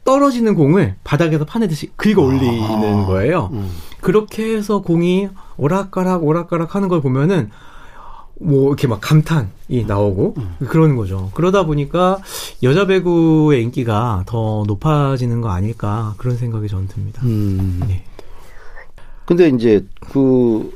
떨어지는 0.03 0.55
공을 0.55 0.95
바닥에서 1.03 1.43
파내듯이 1.43 1.91
긁어 1.97 2.21
올리는 2.21 2.63
아. 2.63 3.05
거예요. 3.05 3.49
음. 3.51 3.69
그렇게 3.99 4.55
해서 4.55 4.81
공이 4.81 5.27
오락가락 5.57 6.23
오락가락 6.23 6.75
하는 6.75 6.87
걸 6.87 7.01
보면은 7.01 7.49
뭐 8.39 8.67
이렇게 8.67 8.87
막 8.87 9.01
감탄이 9.01 9.85
나오고 9.87 10.35
음. 10.37 10.55
그러는 10.67 10.95
거죠. 10.95 11.31
그러다 11.33 11.65
보니까 11.65 12.19
여자 12.63 12.85
배구의 12.85 13.63
인기가 13.63 14.23
더 14.27 14.63
높아지는 14.67 15.41
거 15.41 15.49
아닐까 15.49 16.13
그런 16.17 16.37
생각이 16.37 16.67
저는 16.67 16.87
듭니다. 16.87 17.21
음. 17.25 17.81
네. 17.87 18.03
근데 19.27 19.49
이제 19.49 19.85
그 19.99 20.71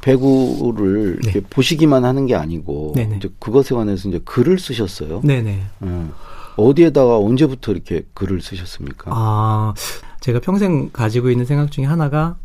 배구를 0.00 1.20
네. 1.22 1.40
보시기만 1.50 2.06
하는 2.06 2.24
게 2.24 2.34
아니고 2.34 2.94
네네. 2.96 3.18
이제 3.18 3.28
그것에 3.38 3.74
관해서 3.74 4.08
이제 4.08 4.18
글을 4.24 4.58
쓰셨어요. 4.58 5.20
네네. 5.22 5.62
음. 5.82 6.10
어디에다가 6.56 7.18
언제부터 7.18 7.72
이렇게 7.72 8.06
글을 8.14 8.40
쓰셨습니까? 8.40 9.10
아, 9.14 9.74
제가 10.20 10.40
평생 10.40 10.88
가지고 10.90 11.28
있는 11.28 11.44
생각 11.44 11.70
중에 11.70 11.84
하나가 11.84 12.36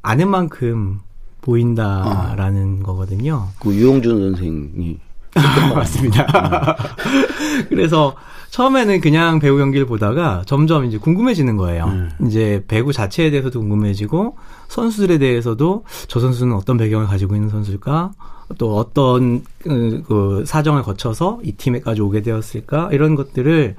아는 0.00 0.30
만큼 0.30 1.00
보인다라는 1.42 2.78
아. 2.80 2.86
거거든요. 2.86 3.48
그 3.60 3.74
유용준 3.74 4.32
선생이 4.32 4.98
맞습니다. 5.74 6.76
그래서 7.68 8.16
처음에는 8.50 9.00
그냥 9.00 9.38
배구 9.38 9.58
경기를 9.58 9.86
보다가 9.86 10.42
점점 10.46 10.84
이제 10.84 10.98
궁금해지는 10.98 11.56
거예요. 11.56 11.84
음. 11.84 12.10
이제 12.26 12.64
배구 12.66 12.92
자체에 12.92 13.30
대해서도 13.30 13.60
궁금해지고 13.60 14.36
선수들에 14.68 15.18
대해서도 15.18 15.84
저 16.08 16.20
선수는 16.20 16.54
어떤 16.54 16.76
배경을 16.76 17.06
가지고 17.06 17.34
있는 17.34 17.50
선수일까? 17.50 18.12
또 18.56 18.76
어떤 18.76 19.44
그, 19.62 20.02
그 20.06 20.44
사정을 20.46 20.82
거쳐서 20.82 21.40
이 21.42 21.52
팀에까지 21.52 22.00
오게 22.00 22.22
되었을까? 22.22 22.88
이런 22.92 23.14
것들을 23.14 23.76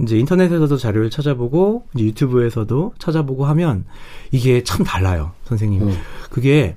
이제 0.00 0.18
인터넷에서도 0.18 0.76
자료를 0.76 1.10
찾아보고 1.10 1.84
이제 1.94 2.04
유튜브에서도 2.06 2.94
찾아보고 2.98 3.44
하면 3.46 3.84
이게 4.30 4.64
참 4.64 4.84
달라요, 4.84 5.32
선생님. 5.44 5.82
음. 5.82 5.94
그게 6.30 6.76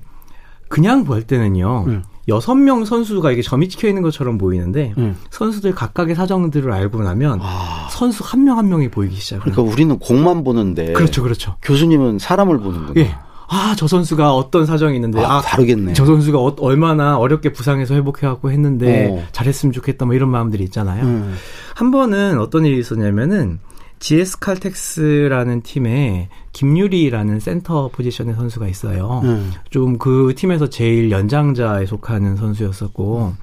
그냥 0.68 1.04
볼 1.04 1.22
때는요. 1.22 1.84
음. 1.86 2.02
여섯 2.28 2.54
명 2.54 2.84
선수가 2.84 3.30
이게 3.32 3.42
점이 3.42 3.68
찍혀 3.68 3.88
있는 3.88 4.02
것처럼 4.02 4.36
보이는데 4.36 4.92
음. 4.98 5.16
선수들 5.30 5.74
각각의 5.74 6.14
사정들을 6.14 6.70
알고 6.72 7.02
나면 7.02 7.40
아. 7.42 7.88
선수 7.90 8.22
한 8.24 8.44
명한 8.44 8.66
한 8.66 8.68
명이 8.68 8.90
보이기 8.90 9.16
시작해요. 9.16 9.54
그러니까 9.54 9.72
우리는 9.72 9.98
공만 9.98 10.42
보는데 10.42 10.92
그렇죠, 10.92 11.22
그렇죠. 11.22 11.56
교수님은 11.62 12.18
사람을 12.18 12.58
보는구나. 12.58 13.00
예. 13.00 13.14
아, 13.48 13.76
저 13.78 13.86
선수가 13.86 14.34
어떤 14.34 14.66
사정이 14.66 14.96
있는데, 14.96 15.20
아, 15.24 15.36
아 15.36 15.40
다르겠네. 15.40 15.92
저 15.92 16.04
선수가 16.04 16.36
어, 16.36 16.56
얼마나 16.58 17.16
어렵게 17.16 17.52
부상해서 17.52 17.94
회복해갖고 17.94 18.50
했는데, 18.50 19.08
어. 19.08 19.24
잘했으면 19.30 19.72
좋겠다, 19.72 20.04
뭐 20.04 20.16
이런 20.16 20.30
마음들이 20.30 20.64
있잖아요. 20.64 21.04
음. 21.04 21.36
한 21.76 21.92
번은 21.92 22.40
어떤 22.40 22.64
일이 22.64 22.76
있었냐면은, 22.80 23.60
GS 23.98 24.38
칼텍스라는 24.38 25.62
팀에 25.62 26.28
김유리라는 26.52 27.40
센터 27.40 27.88
포지션의 27.88 28.34
선수가 28.34 28.68
있어요. 28.68 29.20
음. 29.24 29.52
좀그 29.70 30.34
팀에서 30.36 30.68
제일 30.68 31.10
연장자에 31.10 31.86
속하는 31.86 32.36
선수였었고 32.36 33.34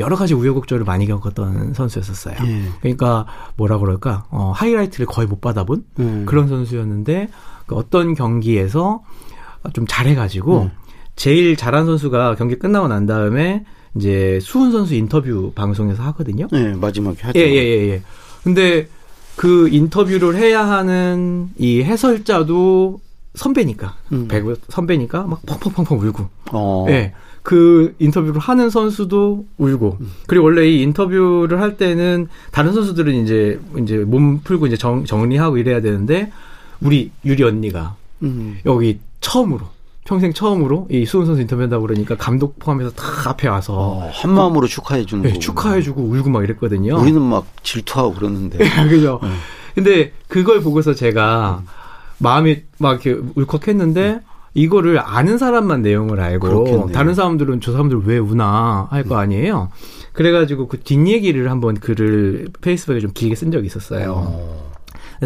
여러 0.00 0.16
가지 0.16 0.34
우여곡절을 0.34 0.84
많이 0.84 1.06
겪었던 1.06 1.74
선수였었어요. 1.74 2.36
예. 2.46 2.62
그러니까 2.80 3.26
뭐라 3.56 3.78
그럴까 3.78 4.26
어, 4.30 4.52
하이라이트를 4.54 5.06
거의 5.06 5.28
못 5.28 5.40
받아본 5.40 5.84
음. 6.00 6.24
그런 6.26 6.48
선수였는데 6.48 7.28
그 7.66 7.76
어떤 7.76 8.14
경기에서 8.14 9.02
좀 9.72 9.86
잘해가지고 9.86 10.62
음. 10.62 10.70
제일 11.16 11.56
잘한 11.56 11.86
선수가 11.86 12.34
경기 12.34 12.56
끝나고 12.58 12.88
난 12.88 13.06
다음에 13.06 13.64
이제 13.96 14.38
수훈 14.42 14.72
선수 14.72 14.94
인터뷰 14.94 15.52
방송에서 15.54 16.02
하거든요. 16.04 16.48
네, 16.50 16.74
마지막에 16.74 17.22
하죠. 17.22 17.38
예, 17.38 17.44
예, 17.44 17.56
예, 17.56 17.88
예. 17.90 18.02
근데 18.42 18.88
그 19.36 19.68
인터뷰를 19.68 20.36
해야 20.36 20.68
하는 20.68 21.50
이 21.58 21.82
해설자도 21.82 23.00
선배니까 23.34 23.96
음. 24.12 24.28
배구 24.28 24.56
선배니까 24.68 25.24
막 25.24 25.42
펑펑펑펑 25.44 25.98
울고 26.00 26.28
어. 26.52 26.86
예. 26.88 27.12
그 27.42 27.94
인터뷰를 27.98 28.40
하는 28.40 28.70
선수도 28.70 29.44
울고 29.58 29.98
음. 30.00 30.10
그리고 30.26 30.46
원래 30.46 30.66
이 30.66 30.82
인터뷰를 30.82 31.60
할 31.60 31.76
때는 31.76 32.28
다른 32.52 32.72
선수들은 32.72 33.14
이제 33.22 33.60
이제 33.78 33.98
몸 33.98 34.40
풀고 34.40 34.66
이제 34.66 34.76
정, 34.76 35.04
정리하고 35.04 35.58
이래야 35.58 35.80
되는데 35.80 36.32
우리 36.80 37.10
유리 37.24 37.42
언니가 37.42 37.96
음. 38.22 38.58
여기 38.64 38.98
처음으로 39.20 39.73
평생 40.04 40.32
처음으로 40.32 40.86
이 40.90 41.06
수훈 41.06 41.24
선수 41.26 41.40
인터뷰한다고 41.40 41.86
그러니까 41.86 42.14
감독 42.16 42.58
포함해서 42.58 42.90
다 42.90 43.30
앞에 43.30 43.48
와서 43.48 43.72
어, 43.74 44.10
한 44.12 44.32
마음으로 44.34 44.66
축하해 44.66 45.06
주는 45.06 45.22
네, 45.24 45.38
축하해 45.38 45.80
주고 45.82 46.02
울고 46.02 46.28
막 46.30 46.44
이랬거든요. 46.44 46.98
우리는 47.00 47.20
막 47.22 47.46
질투하고 47.62 48.14
그러는데. 48.14 48.58
그죠. 48.88 49.18
네. 49.22 49.28
근데 49.74 50.12
그걸 50.28 50.60
보고서 50.60 50.94
제가 50.94 51.62
마음이 52.18 52.62
막 52.78 53.04
이렇게 53.04 53.20
울컥했는데 53.34 54.20
이거를 54.52 55.00
아는 55.00 55.36
사람만 55.38 55.82
내용을 55.82 56.20
알고 56.20 56.46
그렇겠네요. 56.48 56.86
다른 56.92 57.14
사람들은 57.14 57.60
저 57.60 57.72
사람들 57.72 58.02
왜 58.04 58.18
우나 58.18 58.86
할 58.90 59.02
거 59.04 59.16
아니에요. 59.16 59.70
그래가지고 60.12 60.68
그 60.68 60.78
뒷얘기를 60.80 61.50
한번 61.50 61.74
글을 61.74 62.48
페이스북에 62.60 63.00
좀 63.00 63.10
길게 63.12 63.34
쓴 63.34 63.50
적이 63.50 63.66
있었어요. 63.66 64.12
어. 64.16 64.73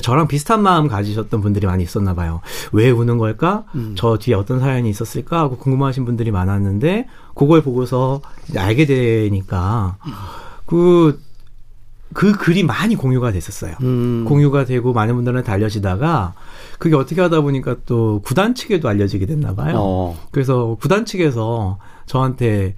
저랑 0.03 0.29
비슷한 0.29 0.63
마음 0.63 0.89
가지셨던 0.89 1.41
분들이 1.41 1.67
많이 1.67 1.83
있었나 1.83 2.15
봐요. 2.15 2.41
왜 2.73 2.91
우는 2.91 3.19
걸까? 3.19 3.65
음. 3.75 3.95
저 3.97 4.19
뒤에 4.19 4.35
어떤 4.35 4.61
사연이 4.61 4.89
있었을까? 4.91 5.39
하고 5.39 5.57
궁금하신 5.57 6.05
분들이 6.05 6.31
많았는데 6.31 7.07
그걸 7.35 7.63
보고서 7.63 8.21
알게 8.57 8.87
되니까 8.87 9.97
그, 10.67 11.21
그 12.13 12.33
글이 12.33 12.65
많이 12.65 12.95
공유가 12.95 13.33
됐었어요. 13.33 13.75
음. 13.83 14.25
공유가 14.27 14.65
되고 14.65 14.93
많은 14.93 15.15
분들한테 15.15 15.51
알려지다가 15.53 16.35
그게 16.79 16.97
어떻게 16.97 17.21
하다 17.21 17.41
보니까 17.41 17.77
또 17.87 18.21
구단 18.25 18.55
측에도 18.55 18.89
알려지게 18.89 19.27
됐나 19.27 19.55
봐요. 19.55 19.75
어. 19.77 20.17
그래서 20.31 20.77
구단 20.81 21.05
측에서 21.05 21.79
저한테 22.07 22.75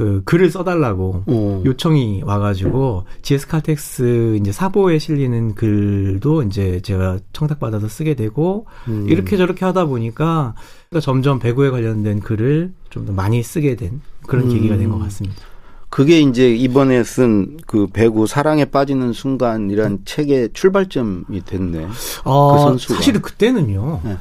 그 0.00 0.22
글을 0.24 0.50
써달라고 0.50 1.24
오. 1.26 1.62
요청이 1.66 2.22
와가지고 2.24 3.04
GS 3.20 3.48
칼텍스 3.48 4.38
이제 4.40 4.50
사보에 4.50 4.98
실리는 4.98 5.54
글도 5.54 6.44
이제 6.44 6.80
제가 6.80 7.18
청탁받아서 7.34 7.86
쓰게 7.86 8.14
되고 8.14 8.64
음. 8.88 9.04
이렇게 9.10 9.36
저렇게 9.36 9.66
하다 9.66 9.84
보니까 9.84 10.54
점점 11.02 11.38
배구에 11.38 11.68
관련된 11.68 12.20
글을 12.20 12.72
좀 12.88 13.04
더 13.04 13.12
많이 13.12 13.42
쓰게 13.42 13.76
된 13.76 14.00
그런 14.26 14.44
음. 14.46 14.54
계기가 14.54 14.78
된 14.78 14.90
것 14.90 14.98
같습니다. 15.00 15.36
그게 15.90 16.20
이제 16.20 16.50
이번에 16.54 17.04
쓴 17.04 17.58
그 17.66 17.86
배구 17.92 18.26
사랑에 18.26 18.64
빠지는 18.64 19.12
순간이란 19.12 19.98
책의 20.06 20.50
출발점이 20.54 21.44
됐네. 21.44 21.84
아, 22.24 22.52
그 22.54 22.58
선수가. 22.62 22.94
사실은 22.94 23.20
그때는요. 23.20 24.00
네. 24.02 24.16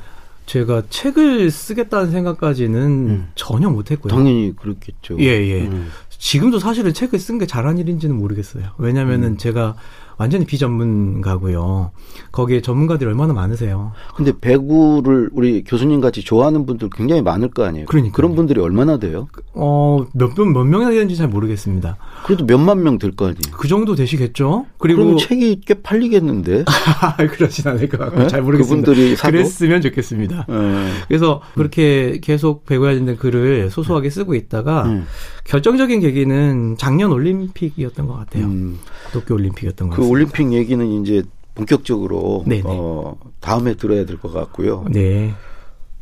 제가 0.50 0.82
책을 0.90 1.52
쓰겠다는 1.52 2.10
생각까지는 2.10 2.82
음. 2.82 3.28
전혀 3.36 3.70
못했고요. 3.70 4.10
당연히 4.12 4.56
그렇겠죠. 4.56 5.20
예, 5.20 5.26
예. 5.26 5.62
음. 5.68 5.90
지금도 6.10 6.58
사실은 6.58 6.92
책을 6.92 7.20
쓴 7.20 7.38
게 7.38 7.46
잘한 7.46 7.78
일인지는 7.78 8.16
모르겠어요. 8.18 8.64
왜냐면은 8.80 9.34
음. 9.34 9.38
제가 9.38 9.76
완전히 10.20 10.46
비전문가고요. 10.46 11.92
거기에 12.34 12.62
전문가들이 12.62 13.08
얼마나 13.10 13.34
많으세요. 13.34 13.94
근데 14.16 14.34
배구를 14.40 15.30
우리 15.34 15.64
교수님 15.64 16.02
같이 16.02 16.22
좋아하는 16.24 16.66
분들 16.66 16.90
굉장히 16.94 17.22
많을 17.22 17.50
거 17.50 17.64
아니에요. 17.64 17.86
그러니까 17.88 18.16
그런 18.16 18.36
분들이 18.36 18.60
얼마나 18.60 18.98
돼요? 18.98 19.28
어, 19.54 20.06
몇, 20.14 20.36
몇, 20.36 20.46
몇 20.46 20.64
명이나 20.66 20.92
되는지 20.92 21.16
잘 21.16 21.28
모르겠습니다. 21.30 21.98
그래도 22.26 22.46
몇만 22.46 22.84
명 22.84 23.00
될 23.00 23.12
거 23.16 23.26
아니에요. 23.28 23.40
그 23.58 23.68
정도 23.70 23.96
되시겠죠? 23.96 24.66
그리고 24.78 25.04
그럼 25.06 25.18
책이 25.18 25.62
꽤 25.66 25.74
팔리겠는데. 25.76 26.66
그러진 27.32 27.68
않을 27.70 27.88
것 27.88 27.98
같고 27.98 28.20
네? 28.20 28.28
잘 28.28 28.42
모르겠습니다. 28.42 28.86
그분들이 28.92 29.16
사도? 29.16 29.32
그랬으면 29.32 29.82
좋겠습니다. 29.82 30.46
네. 30.50 30.90
그래서 31.08 31.42
그렇게 31.56 32.20
계속 32.22 32.66
배구에 32.66 32.90
관련된 32.90 33.16
글을 33.18 33.70
소소하게 33.72 34.10
쓰고 34.10 34.36
있다가 34.36 34.84
음. 34.88 35.06
결정적인 35.46 36.02
계기는 36.02 36.76
작년 36.78 37.12
올림픽이었던 37.14 38.06
것 38.06 38.14
같아요. 38.16 38.46
음. 38.46 38.78
도쿄 39.14 39.34
올림픽이었던 39.34 39.88
것그 39.90 40.02
같습니다. 40.02 40.09
올림픽 40.10 40.52
얘기는 40.54 40.86
이제 41.02 41.24
본격적으로 41.56 42.44
네네. 42.48 42.64
어, 42.66 43.18
다음에 43.40 43.74
들어야 43.76 44.06
될 44.06 44.18
것 44.18 44.34
같고요. 44.34 44.86
네. 44.90 45.34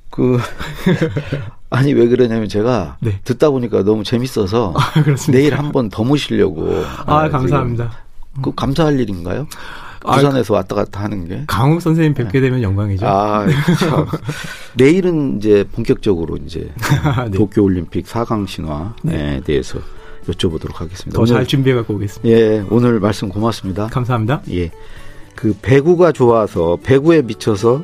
그 0.09 0.37
아니 1.69 1.93
왜 1.93 2.07
그러냐면 2.07 2.47
제가 2.47 2.97
네. 3.01 3.19
듣다 3.23 3.49
보니까 3.49 3.83
너무 3.83 4.03
재밌어서 4.03 4.73
아, 4.75 5.31
내일 5.31 5.55
한 5.57 5.71
번 5.71 5.89
더 5.89 6.03
모시려고. 6.03 6.83
아, 7.05 7.23
아 7.23 7.29
감사합니다. 7.29 7.91
그 8.41 8.53
감사할 8.55 8.99
일인가요? 8.99 9.47
부산에서 10.01 10.53
아, 10.53 10.57
왔다 10.57 10.75
갔다 10.75 11.01
하는 11.03 11.27
게. 11.27 11.43
강욱 11.47 11.81
선생님 11.81 12.13
뵙게 12.13 12.39
네. 12.39 12.41
되면 12.41 12.61
영광이죠. 12.61 13.05
아, 13.05 13.45
참. 13.79 14.05
내일은 14.75 15.37
이제 15.37 15.65
본격적으로 15.73 16.37
이제 16.37 16.69
네. 17.29 17.37
도쿄 17.37 17.63
올림픽 17.63 18.05
4강 18.05 18.47
신화에 18.47 18.89
네. 19.01 19.41
대해서 19.43 19.79
여쭤보도록 20.27 20.75
하겠습니다. 20.75 21.17
더 21.17 21.25
잘 21.25 21.45
준비해 21.45 21.75
갖고 21.75 21.95
오겠습니다. 21.95 22.29
예, 22.29 22.63
오늘 22.69 22.99
말씀 22.99 23.29
고맙습니다. 23.29 23.87
감사합니다. 23.87 24.41
예. 24.51 24.71
그 25.35 25.55
배구가 25.61 26.11
좋아서 26.11 26.77
배구에 26.83 27.21
미쳐서 27.21 27.83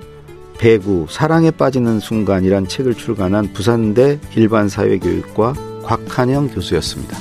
배구 0.58 1.08
사랑에 1.10 1.52
빠지는 1.52 2.00
순간이란 2.00 2.68
책을 2.68 2.94
출간한 2.96 3.52
부산대 3.54 4.20
일반사회교육과 4.36 5.54
곽한영 5.84 6.50
교수였습니다. 6.50 7.18